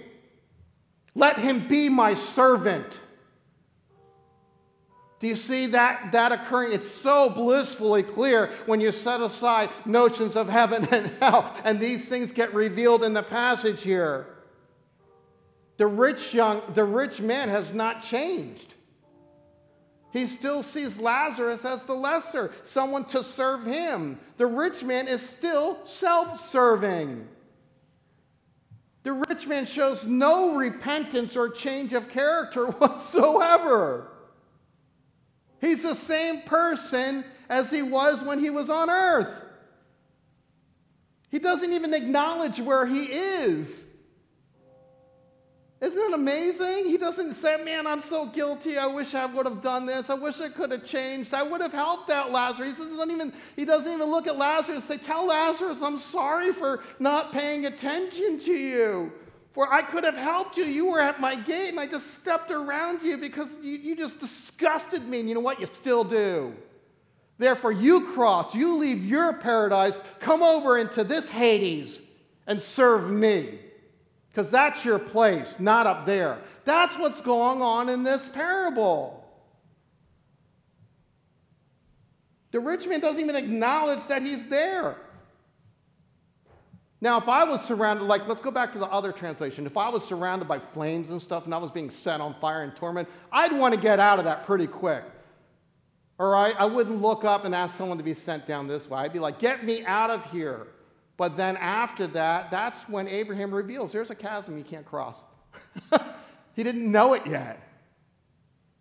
Let 1.16 1.40
him 1.40 1.68
be 1.70 1.90
my 1.90 2.16
servant. 2.16 3.00
Do 5.20 5.30
you 5.30 5.36
see 5.38 5.68
that, 5.68 6.12
that 6.12 6.34
occurring? 6.34 6.74
It's 6.74 6.92
so 6.92 7.30
blissfully 7.30 8.04
clear 8.04 8.48
when 8.66 8.82
you 8.82 8.92
set 8.92 9.22
aside 9.22 9.70
notions 9.86 10.36
of 10.36 10.50
heaven 10.50 10.86
and 10.92 11.10
hell, 11.22 11.56
and 11.64 11.80
these 11.80 12.10
things 12.10 12.34
get 12.34 12.54
revealed 12.54 13.06
in 13.06 13.14
the 13.14 13.24
passage 13.24 13.84
here. 13.84 14.33
The 15.78 15.88
rich 15.88 16.34
young, 16.34 16.62
the 16.74 16.84
rich 16.84 17.20
man 17.20 17.50
has 17.50 17.74
not 17.74 18.04
changed. 18.04 18.74
He 20.12 20.28
still 20.28 20.62
sees 20.62 21.00
Lazarus 21.00 21.66
as 21.66 21.86
the 21.86 21.96
lesser, 21.96 22.52
someone 22.64 23.06
to 23.06 23.24
serve 23.24 23.66
him. 23.66 24.20
The 24.38 24.46
rich 24.46 24.84
man 24.84 25.08
is 25.08 25.28
still 25.28 25.84
self 25.86 26.40
serving. 26.40 27.28
The 29.02 29.14
rich 29.14 29.48
man 29.48 29.66
shows 29.66 30.06
no 30.06 30.56
repentance 30.56 31.36
or 31.36 31.50
change 31.50 31.94
of 31.94 32.10
character 32.10 32.68
whatsoever. 32.80 34.12
He's 35.60 35.84
the 35.84 35.96
same 35.96 36.42
person 36.42 37.26
as 37.50 37.72
he 37.72 37.82
was 37.82 38.22
when 38.22 38.40
he 38.40 38.50
was 38.50 38.70
on 38.70 38.90
earth. 38.90 39.42
He 41.30 41.40
doesn't 41.40 41.74
even 41.74 41.94
acknowledge 41.94 42.60
where 42.60 42.86
he 42.86 43.06
is. 43.06 43.84
Isn't 45.84 46.02
it 46.02 46.14
amazing? 46.14 46.86
He 46.86 46.98
doesn't 46.98 47.34
say, 47.34 47.62
Man, 47.62 47.86
I'm 47.86 48.00
so 48.00 48.26
guilty. 48.26 48.78
I 48.78 48.88
wish 48.88 49.14
I 49.16 49.26
would 49.26 49.46
have 49.46 49.62
done 49.62 49.86
this. 49.86 50.10
I 50.10 50.14
wish 50.14 50.40
I 50.40 50.48
could 50.48 50.72
have 50.72 50.86
changed. 50.86 51.34
I 51.34 51.44
would 51.44 51.60
have 51.60 51.74
helped 51.74 52.10
out 52.10 52.32
Lazarus. 52.32 52.78
He 52.78 52.86
doesn't 52.86 53.12
even, 53.12 53.34
he 53.58 53.66
doesn't 53.66 53.92
even 53.92 54.10
look 54.10 54.26
at 54.26 54.38
Lazarus 54.38 54.78
and 54.78 54.84
say, 54.84 54.98
Tell 54.98 55.28
Lazarus, 55.28 55.82
I'm 55.82 55.98
sorry 55.98 56.54
for 56.54 56.84
not 57.00 57.34
paying 57.34 57.66
attention 57.66 58.40
to 58.40 58.54
you. 58.54 59.12
For 59.52 59.72
I 59.74 59.82
could 59.82 60.06
have 60.06 60.16
helped 60.16 60.56
you. 60.56 60.64
You 60.64 60.86
were 60.86 61.02
at 61.02 61.20
my 61.20 61.36
gate 61.36 61.72
and 61.72 61.80
I 61.82 61.86
just 61.86 62.14
stepped 62.14 62.50
around 62.50 63.02
you 63.02 63.18
because 63.18 63.58
you, 63.62 63.78
you 63.78 63.98
just 63.98 64.20
disgusted 64.20 65.06
me. 65.06 65.20
And 65.20 65.28
you 65.28 65.36
know 65.36 65.42
what? 65.42 65.60
You 65.60 65.66
still 65.66 66.06
do. 66.06 66.54
Therefore, 67.38 67.74
you 67.74 68.14
cross, 68.14 68.56
you 68.56 68.78
leave 68.78 69.04
your 69.04 69.34
paradise, 69.34 69.98
come 70.22 70.44
over 70.44 70.78
into 70.78 71.04
this 71.04 71.28
Hades 71.28 72.00
and 72.48 72.62
serve 72.62 73.12
me 73.12 73.60
because 74.34 74.50
that's 74.50 74.84
your 74.84 74.98
place, 74.98 75.58
not 75.60 75.86
up 75.86 76.08
there. 76.08 76.40
That's 76.66 76.98
what's 76.98 77.22
going 77.22 77.62
on 77.62 77.88
in 77.88 78.02
this 78.02 78.28
parable. 78.30 79.24
The 82.50 82.60
rich 82.60 82.88
man 82.88 83.00
doesn't 83.00 83.22
even 83.22 83.36
acknowledge 83.36 84.08
that 84.08 84.24
he's 84.24 84.48
there. 84.48 84.98
Now, 87.00 87.18
if 87.18 87.28
I 87.28 87.44
was 87.44 87.62
surrounded, 87.64 88.06
like, 88.06 88.28
let's 88.28 88.42
go 88.42 88.50
back 88.50 88.74
to 88.74 88.80
the 88.80 88.88
other 88.88 89.12
translation. 89.12 89.68
If 89.68 89.78
I 89.78 89.90
was 89.90 90.04
surrounded 90.04 90.48
by 90.48 90.58
flames 90.58 91.12
and 91.12 91.22
stuff 91.22 91.46
and 91.46 91.54
I 91.54 91.58
was 91.58 91.70
being 91.70 91.90
set 91.90 92.20
on 92.20 92.34
fire 92.40 92.64
and 92.64 92.76
torment, 92.76 93.10
I'd 93.32 93.52
want 93.52 93.76
to 93.76 93.80
get 93.80 94.00
out 94.00 94.18
of 94.18 94.26
that 94.26 94.46
pretty 94.46 94.68
quick. 94.68 95.04
All 96.20 96.32
right? 96.32 96.56
I 96.58 96.66
wouldn't 96.66 97.02
look 97.02 97.24
up 97.24 97.46
and 97.46 97.54
ask 97.54 97.76
someone 97.76 97.98
to 97.98 98.04
be 98.04 98.14
sent 98.14 98.48
down 98.48 98.68
this 98.68 98.90
way. 98.90 99.00
I'd 99.00 99.14
be 99.14 99.20
like, 99.20 99.38
get 99.38 99.64
me 99.64 99.86
out 99.86 100.10
of 100.10 100.26
here. 100.32 100.68
But 101.18 101.38
then 101.38 101.58
after 101.58 102.08
that, 102.08 102.50
that's 102.50 102.90
when 102.90 103.08
Abraham 103.08 103.54
reveals 103.54 103.92
there's 103.92 104.12
a 104.12 104.16
chasm 104.16 104.58
you 104.58 104.64
can't 104.64 104.86
cross. 104.86 105.24
he 106.56 106.64
didn't 106.64 106.92
know 106.92 107.14
it 107.14 107.26
yet. 107.28 107.60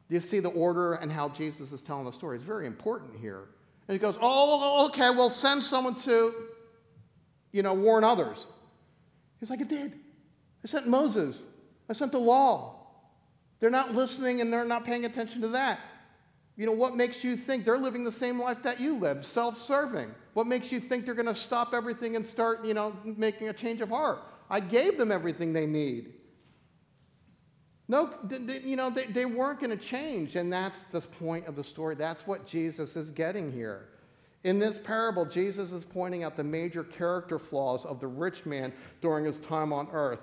You 0.08 0.20
see 0.20 0.40
the 0.40 0.50
order 0.50 0.94
and 0.94 1.10
how 1.10 1.28
Jesus 1.30 1.72
is 1.72 1.82
telling 1.82 2.04
the 2.04 2.12
story? 2.12 2.36
It's 2.36 2.44
very 2.44 2.66
important 2.66 3.18
here. 3.18 3.48
And 3.88 3.94
he 3.94 3.98
goes, 3.98 4.16
Oh, 4.20 4.86
okay, 4.86 5.10
well, 5.10 5.30
send 5.30 5.62
someone 5.62 5.94
to, 6.02 6.34
you 7.50 7.62
know, 7.62 7.74
warn 7.74 8.04
others. 8.04 8.46
He's 9.40 9.50
like, 9.50 9.60
I 9.60 9.64
did. 9.64 9.94
I 10.64 10.68
sent 10.68 10.86
Moses, 10.86 11.42
I 11.88 11.92
sent 11.92 12.12
the 12.12 12.20
law. 12.20 12.78
They're 13.60 13.70
not 13.70 13.94
listening 13.94 14.40
and 14.40 14.52
they're 14.52 14.64
not 14.64 14.84
paying 14.84 15.04
attention 15.04 15.40
to 15.42 15.48
that. 15.48 15.78
You 16.56 16.66
know, 16.66 16.72
what 16.72 16.96
makes 16.96 17.24
you 17.24 17.36
think 17.36 17.64
they're 17.64 17.78
living 17.78 18.04
the 18.04 18.12
same 18.12 18.38
life 18.40 18.62
that 18.62 18.80
you 18.80 18.98
live, 18.98 19.24
self 19.24 19.56
serving? 19.56 20.10
What 20.34 20.46
makes 20.46 20.70
you 20.70 20.80
think 20.80 21.04
they're 21.04 21.14
going 21.14 21.26
to 21.26 21.34
stop 21.34 21.72
everything 21.74 22.16
and 22.16 22.26
start, 22.26 22.64
you 22.64 22.74
know, 22.74 22.96
making 23.04 23.48
a 23.48 23.52
change 23.52 23.80
of 23.80 23.88
heart? 23.88 24.20
I 24.50 24.60
gave 24.60 24.98
them 24.98 25.10
everything 25.10 25.52
they 25.52 25.66
need. 25.66 26.12
No, 27.88 28.10
they, 28.24 28.60
you 28.60 28.76
know, 28.76 28.90
they, 28.90 29.06
they 29.06 29.24
weren't 29.24 29.60
going 29.60 29.76
to 29.76 29.82
change. 29.82 30.36
And 30.36 30.52
that's 30.52 30.82
the 30.82 31.00
point 31.00 31.46
of 31.46 31.56
the 31.56 31.64
story. 31.64 31.94
That's 31.94 32.26
what 32.26 32.46
Jesus 32.46 32.96
is 32.96 33.10
getting 33.10 33.50
here. 33.50 33.88
In 34.44 34.58
this 34.58 34.78
parable, 34.78 35.24
Jesus 35.24 35.72
is 35.72 35.84
pointing 35.84 36.24
out 36.24 36.36
the 36.36 36.44
major 36.44 36.84
character 36.84 37.38
flaws 37.38 37.84
of 37.84 38.00
the 38.00 38.08
rich 38.08 38.44
man 38.44 38.72
during 39.00 39.24
his 39.24 39.38
time 39.38 39.72
on 39.72 39.88
earth. 39.92 40.20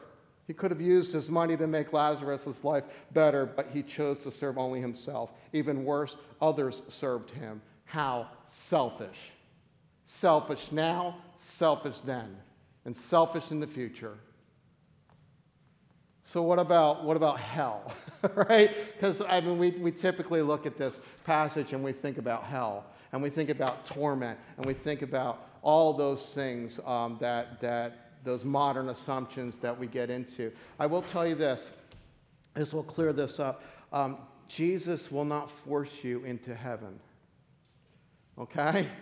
He 0.49 0.55
could 0.55 0.71
have 0.71 0.81
used 0.81 1.13
his 1.13 1.29
money 1.29 1.55
to 1.57 1.67
make 1.67 1.93
Lazarus' 1.93 2.63
life 2.63 2.83
better, 3.12 3.45
but 3.45 3.67
he 3.71 3.83
chose 3.83 4.17
to 4.23 4.31
serve 4.31 4.57
only 4.57 4.81
himself. 4.81 5.31
Even 5.53 5.85
worse, 5.85 6.15
others 6.41 6.81
served 6.88 7.29
him. 7.29 7.62
How 7.85 8.27
selfish. 8.47 9.29
Selfish 10.07 10.71
now, 10.71 11.17
selfish 11.38 11.99
then, 11.99 12.35
and 12.85 12.97
selfish 12.97 13.51
in 13.51 13.59
the 13.59 13.67
future. 13.67 14.17
So 16.23 16.41
what 16.41 16.57
about 16.57 17.03
what 17.03 17.15
about 17.15 17.39
hell? 17.39 17.93
right? 18.33 18.71
Because 18.95 19.21
I 19.21 19.41
mean 19.41 19.59
we, 19.59 19.69
we 19.69 19.91
typically 19.91 20.41
look 20.41 20.65
at 20.65 20.79
this 20.79 20.99
passage 21.25 21.73
and 21.73 21.83
we 21.83 21.91
think 21.91 22.17
about 22.17 22.43
hell 22.43 22.85
and 23.12 23.21
we 23.21 23.29
think 23.29 23.51
about 23.51 23.85
torment 23.85 24.39
and 24.57 24.65
we 24.65 24.73
think 24.73 25.03
about 25.03 25.47
all 25.62 25.93
those 25.93 26.33
things 26.33 26.79
um, 26.88 27.17
that 27.19 27.62
that 27.62 28.08
those 28.23 28.43
modern 28.43 28.89
assumptions 28.89 29.58
that 29.58 29.77
we 29.77 29.88
get 29.88 30.10
into. 30.10 30.51
I 30.79 30.86
will 30.86 31.01
tell 31.01 31.27
you 31.27 31.36
this, 31.36 31.71
this 32.53 32.73
will 32.73 32.84
clear 32.84 33.13
this 33.13 33.39
up. 33.39 33.63
Um, 33.91 34.17
Jesus 34.47 35.12
will 35.12 35.25
not 35.25 35.49
force 35.49 35.91
you 36.03 36.23
into 36.25 36.55
heaven. 36.55 36.99
Okay? 38.38 38.88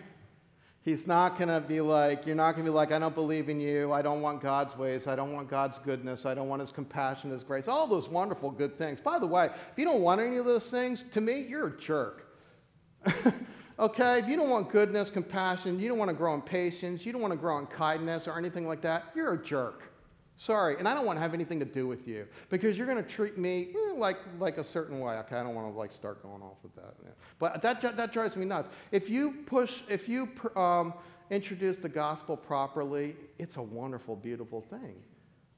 He's 0.82 1.06
not 1.06 1.36
going 1.36 1.48
to 1.48 1.60
be 1.60 1.80
like, 1.80 2.24
you're 2.24 2.36
not 2.36 2.52
going 2.52 2.64
to 2.64 2.70
be 2.70 2.74
like, 2.74 2.92
I 2.92 2.98
don't 2.98 3.14
believe 3.14 3.48
in 3.48 3.60
you. 3.60 3.92
I 3.92 4.00
don't 4.00 4.22
want 4.22 4.40
God's 4.40 4.76
ways. 4.76 5.06
I 5.06 5.16
don't 5.16 5.32
want 5.32 5.50
God's 5.50 5.78
goodness. 5.78 6.24
I 6.24 6.34
don't 6.34 6.48
want 6.48 6.60
His 6.60 6.70
compassion, 6.70 7.30
His 7.30 7.42
grace. 7.42 7.68
All 7.68 7.86
those 7.86 8.08
wonderful 8.08 8.50
good 8.50 8.78
things. 8.78 9.00
By 9.00 9.18
the 9.18 9.26
way, 9.26 9.46
if 9.46 9.78
you 9.78 9.84
don't 9.84 10.00
want 10.00 10.20
any 10.20 10.38
of 10.38 10.46
those 10.46 10.64
things, 10.64 11.04
to 11.12 11.20
me, 11.20 11.40
you're 11.40 11.66
a 11.68 11.78
jerk. 11.78 12.26
Okay? 13.78 14.18
If 14.18 14.28
you 14.28 14.36
don't 14.36 14.50
want 14.50 14.70
goodness, 14.70 15.10
compassion, 15.10 15.78
you 15.78 15.88
don't 15.88 15.98
want 15.98 16.10
to 16.10 16.16
grow 16.16 16.34
in 16.34 16.42
patience, 16.42 17.06
you 17.06 17.12
don't 17.12 17.22
want 17.22 17.32
to 17.32 17.38
grow 17.38 17.58
in 17.58 17.66
kindness 17.66 18.26
or 18.26 18.36
anything 18.38 18.66
like 18.66 18.82
that, 18.82 19.04
you're 19.14 19.34
a 19.34 19.42
jerk. 19.42 19.92
Sorry, 20.36 20.76
and 20.78 20.86
I 20.86 20.94
don't 20.94 21.04
want 21.04 21.16
to 21.16 21.20
have 21.20 21.34
anything 21.34 21.58
to 21.58 21.64
do 21.64 21.88
with 21.88 22.06
you 22.06 22.24
because 22.48 22.78
you're 22.78 22.86
going 22.86 23.02
to 23.02 23.08
treat 23.08 23.38
me 23.38 23.70
eh, 23.74 23.92
like, 23.96 24.18
like 24.38 24.58
a 24.58 24.62
certain 24.62 25.00
way. 25.00 25.14
Okay, 25.14 25.34
I 25.34 25.42
don't 25.42 25.56
want 25.56 25.72
to 25.72 25.76
like 25.76 25.90
start 25.92 26.22
going 26.22 26.42
off 26.42 26.58
with 26.62 26.76
that. 26.76 26.94
yeah. 27.02 27.10
But 27.40 27.60
that, 27.62 27.96
that 27.96 28.12
drives 28.12 28.36
me 28.36 28.44
nuts. 28.44 28.68
If 28.92 29.10
you 29.10 29.38
push, 29.46 29.82
if 29.88 30.08
you 30.08 30.28
um, 30.54 30.94
introduce 31.30 31.78
the 31.78 31.88
gospel 31.88 32.36
properly, 32.36 33.16
it's 33.40 33.56
a 33.56 33.62
wonderful, 33.62 34.14
beautiful 34.14 34.60
thing. 34.60 34.94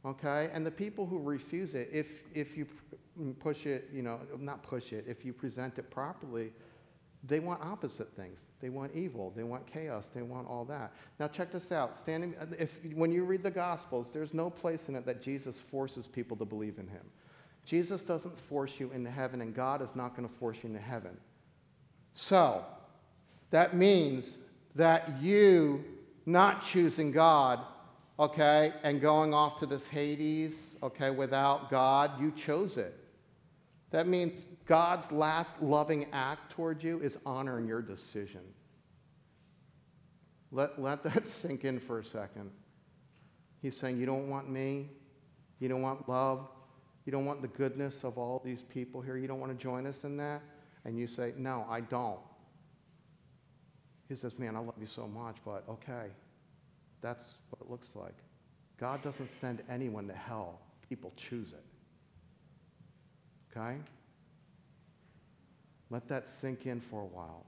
Okay, 0.07 0.49
and 0.55 0.65
the 0.65 0.71
people 0.71 1.05
who 1.05 1.19
refuse 1.19 1.75
it, 1.75 1.91
if 1.93 2.23
if 2.33 2.57
you 2.57 2.67
push 3.39 3.67
it, 3.67 3.91
you 3.93 4.01
know, 4.01 4.19
not 4.39 4.63
push 4.63 4.95
it, 4.95 5.05
if 5.07 5.27
you 5.27 5.35
present 5.35 5.77
it 5.77 5.91
properly, 5.91 6.53
they 7.25 7.41
want 7.41 7.61
opposite 7.63 8.15
things. 8.17 8.39
They 8.61 8.69
want 8.69 8.95
evil. 8.95 9.33
They 9.35 9.43
want 9.43 9.67
chaos. 9.67 10.09
They 10.15 10.23
want 10.23 10.49
all 10.49 10.65
that. 10.67 10.93
Now, 11.19 11.29
check 11.29 11.53
this 11.53 11.73
out. 11.73 11.97
Standing, 11.97 12.35
if, 12.59 12.79
when 12.95 13.13
you 13.13 13.25
read 13.25 13.43
the 13.43 13.51
Gospels, 13.51 14.11
there's 14.13 14.35
no 14.35 14.51
place 14.51 14.89
in 14.89 14.97
it 14.97 15.07
that 15.07 15.23
Jesus 15.23 15.59
forces 15.59 16.07
people 16.07 16.37
to 16.39 16.45
believe 16.45 16.79
in 16.79 16.87
him. 16.87 17.05
Jesus 17.65 18.03
doesn't 18.03 18.39
force 18.39 18.81
you 18.81 18.91
into 18.93 19.11
heaven, 19.11 19.41
and 19.43 19.55
God 19.55 19.83
is 19.83 19.95
not 19.95 20.17
going 20.17 20.29
to 20.29 20.35
force 20.35 20.59
you 20.63 20.69
into 20.71 20.81
heaven. 20.81 21.17
So, 22.15 22.65
that 23.51 23.77
means 23.77 24.39
that 24.75 25.21
you 25.21 25.85
not 26.27 26.65
choosing 26.65 27.13
God, 27.13 27.61
okay, 28.19 28.73
and 28.83 29.01
going 29.01 29.35
off 29.35 29.59
to 29.61 29.67
this 29.67 29.87
Hades, 29.87 30.77
okay, 30.83 31.11
without 31.11 31.71
God, 31.71 32.21
you 32.21 32.31
chose 32.33 32.77
it. 32.77 32.97
That 33.91 34.07
means 34.07 34.47
God's 34.67 35.11
last 35.11 35.61
loving 35.61 36.07
act 36.13 36.53
toward 36.53 36.83
you 36.83 37.01
is 37.01 37.19
honoring 37.27 37.67
your 37.67 37.83
decision. 37.83 38.43
Let, 40.53 40.81
let 40.81 41.03
that 41.05 41.27
sink 41.27 41.65
in 41.65 41.81
for 41.81 41.99
a 41.99 42.05
second. 42.05 42.51
He's 43.63 43.77
saying, 43.77 43.99
You 43.99 44.07
don't 44.07 44.29
want 44.29 44.49
me? 44.49 44.89
You 45.59 45.69
don't 45.69 45.83
want 45.83 46.09
love? 46.09 46.49
You 47.05 47.13
don't 47.13 47.27
want 47.27 47.43
the 47.43 47.49
goodness 47.49 48.05
of 48.05 48.19
all 48.19 48.41
these 48.45 48.63
people 48.63 49.01
here? 49.01 49.17
You 49.17 49.27
don't 49.27 49.41
want 49.41 49.57
to 49.57 49.61
join 49.61 49.87
us 49.87 50.05
in 50.05 50.17
that? 50.19 50.43
And 50.85 50.99
you 50.99 51.07
say, 51.07 51.33
No, 51.37 51.67
I 51.69 51.81
don't. 51.81 52.21
He 54.09 54.17
says, 54.17 54.39
Man, 54.39 54.57
I 54.57 54.61
love 54.61 54.75
you 54.81 54.87
so 54.87 55.07
much, 55.07 55.37
but 55.45 55.65
okay. 55.69 56.07
That's 57.01 57.25
what 57.51 57.65
it 57.65 57.71
looks 57.71 57.89
like. 57.95 58.15
God 58.79 59.03
doesn't 59.03 59.31
send 59.31 59.63
anyone 59.71 60.07
to 60.09 60.15
hell, 60.15 60.61
people 60.89 61.13
choose 61.17 61.53
it. 61.53 61.65
Okay? 63.51 63.79
Let 65.91 66.09
that 66.09 66.29
sink 66.29 66.67
in 66.67 66.81
for 66.81 67.03
a 67.03 67.07
while. 67.07 67.45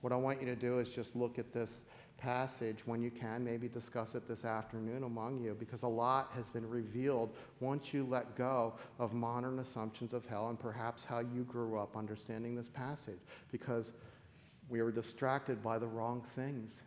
What 0.00 0.12
I 0.12 0.16
want 0.16 0.40
you 0.40 0.46
to 0.46 0.56
do 0.56 0.78
is 0.78 0.88
just 0.90 1.14
look 1.14 1.38
at 1.38 1.52
this 1.52 1.82
passage 2.18 2.78
when 2.86 3.02
you 3.02 3.10
can, 3.10 3.44
maybe 3.44 3.68
discuss 3.68 4.14
it 4.14 4.26
this 4.28 4.44
afternoon 4.44 5.02
among 5.02 5.40
you, 5.40 5.56
because 5.58 5.82
a 5.82 5.88
lot 5.88 6.30
has 6.34 6.48
been 6.50 6.68
revealed 6.68 7.34
once 7.60 7.92
you 7.92 8.06
let 8.08 8.36
go 8.36 8.74
of 8.98 9.12
modern 9.12 9.58
assumptions 9.58 10.12
of 10.12 10.24
hell 10.26 10.48
and 10.48 10.58
perhaps 10.58 11.04
how 11.04 11.18
you 11.18 11.42
grew 11.44 11.78
up 11.78 11.96
understanding 11.96 12.54
this 12.54 12.68
passage, 12.68 13.18
because 13.50 13.92
we 14.68 14.80
were 14.80 14.92
distracted 14.92 15.62
by 15.62 15.78
the 15.78 15.86
wrong 15.86 16.22
things. 16.34 16.80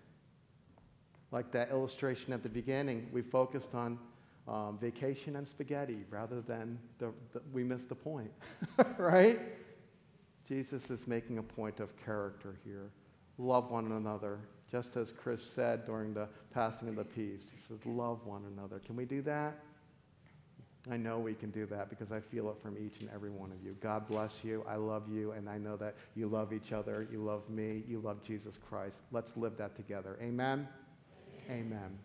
Like 1.32 1.52
that 1.52 1.70
illustration 1.70 2.34
at 2.34 2.44
the 2.44 2.50
beginning, 2.50 3.10
we 3.12 3.22
focused 3.22 3.76
on 3.76 4.00
um, 4.48 4.78
vacation 4.80 5.36
and 5.36 5.48
spaghetti 5.48 6.06
rather 6.10 6.42
than 6.42 6.78
the, 7.00 7.12
the, 7.34 7.42
we 7.52 7.64
missed 7.64 7.90
the 7.90 7.96
point, 7.96 8.32
right? 8.98 9.40
Jesus 10.48 10.90
is 10.92 11.08
making 11.08 11.40
a 11.40 11.44
point 11.44 11.80
of 11.80 11.96
character 12.06 12.56
here. 12.64 12.92
Love 13.38 13.72
one 13.72 13.92
another, 13.92 14.40
just 14.72 14.96
as 14.96 15.12
Chris 15.12 15.44
said 15.44 15.86
during 15.86 16.14
the 16.14 16.28
passing 16.54 16.88
of 16.88 16.96
the 16.96 17.04
peace. 17.04 17.48
He 17.54 17.60
says, 17.68 17.86
Love 17.86 18.26
one 18.26 18.44
another. 18.56 18.80
Can 18.80 18.96
we 18.96 19.06
do 19.06 19.22
that? 19.24 19.60
I 20.92 20.98
know 20.98 21.18
we 21.18 21.34
can 21.34 21.50
do 21.50 21.66
that 21.68 21.90
because 21.90 22.12
I 22.12 22.20
feel 22.20 22.50
it 22.50 22.58
from 22.62 22.78
each 22.78 23.00
and 23.00 23.10
every 23.14 23.32
one 23.32 23.52
of 23.52 23.64
you. 23.66 23.76
God 23.82 24.08
bless 24.08 24.44
you. 24.44 24.64
I 24.70 24.76
love 24.76 25.04
you, 25.12 25.32
and 25.32 25.50
I 25.50 25.58
know 25.58 25.76
that 25.78 25.96
you 26.16 26.28
love 26.28 26.54
each 26.54 26.72
other. 26.72 27.08
You 27.12 27.24
love 27.24 27.50
me. 27.50 27.84
You 27.88 28.00
love 28.00 28.24
Jesus 28.24 28.60
Christ. 28.70 28.98
Let's 29.12 29.36
live 29.36 29.58
that 29.58 29.76
together. 29.76 30.18
Amen. 30.22 30.68
Amen. 31.50 31.66
Amen. 31.66 32.00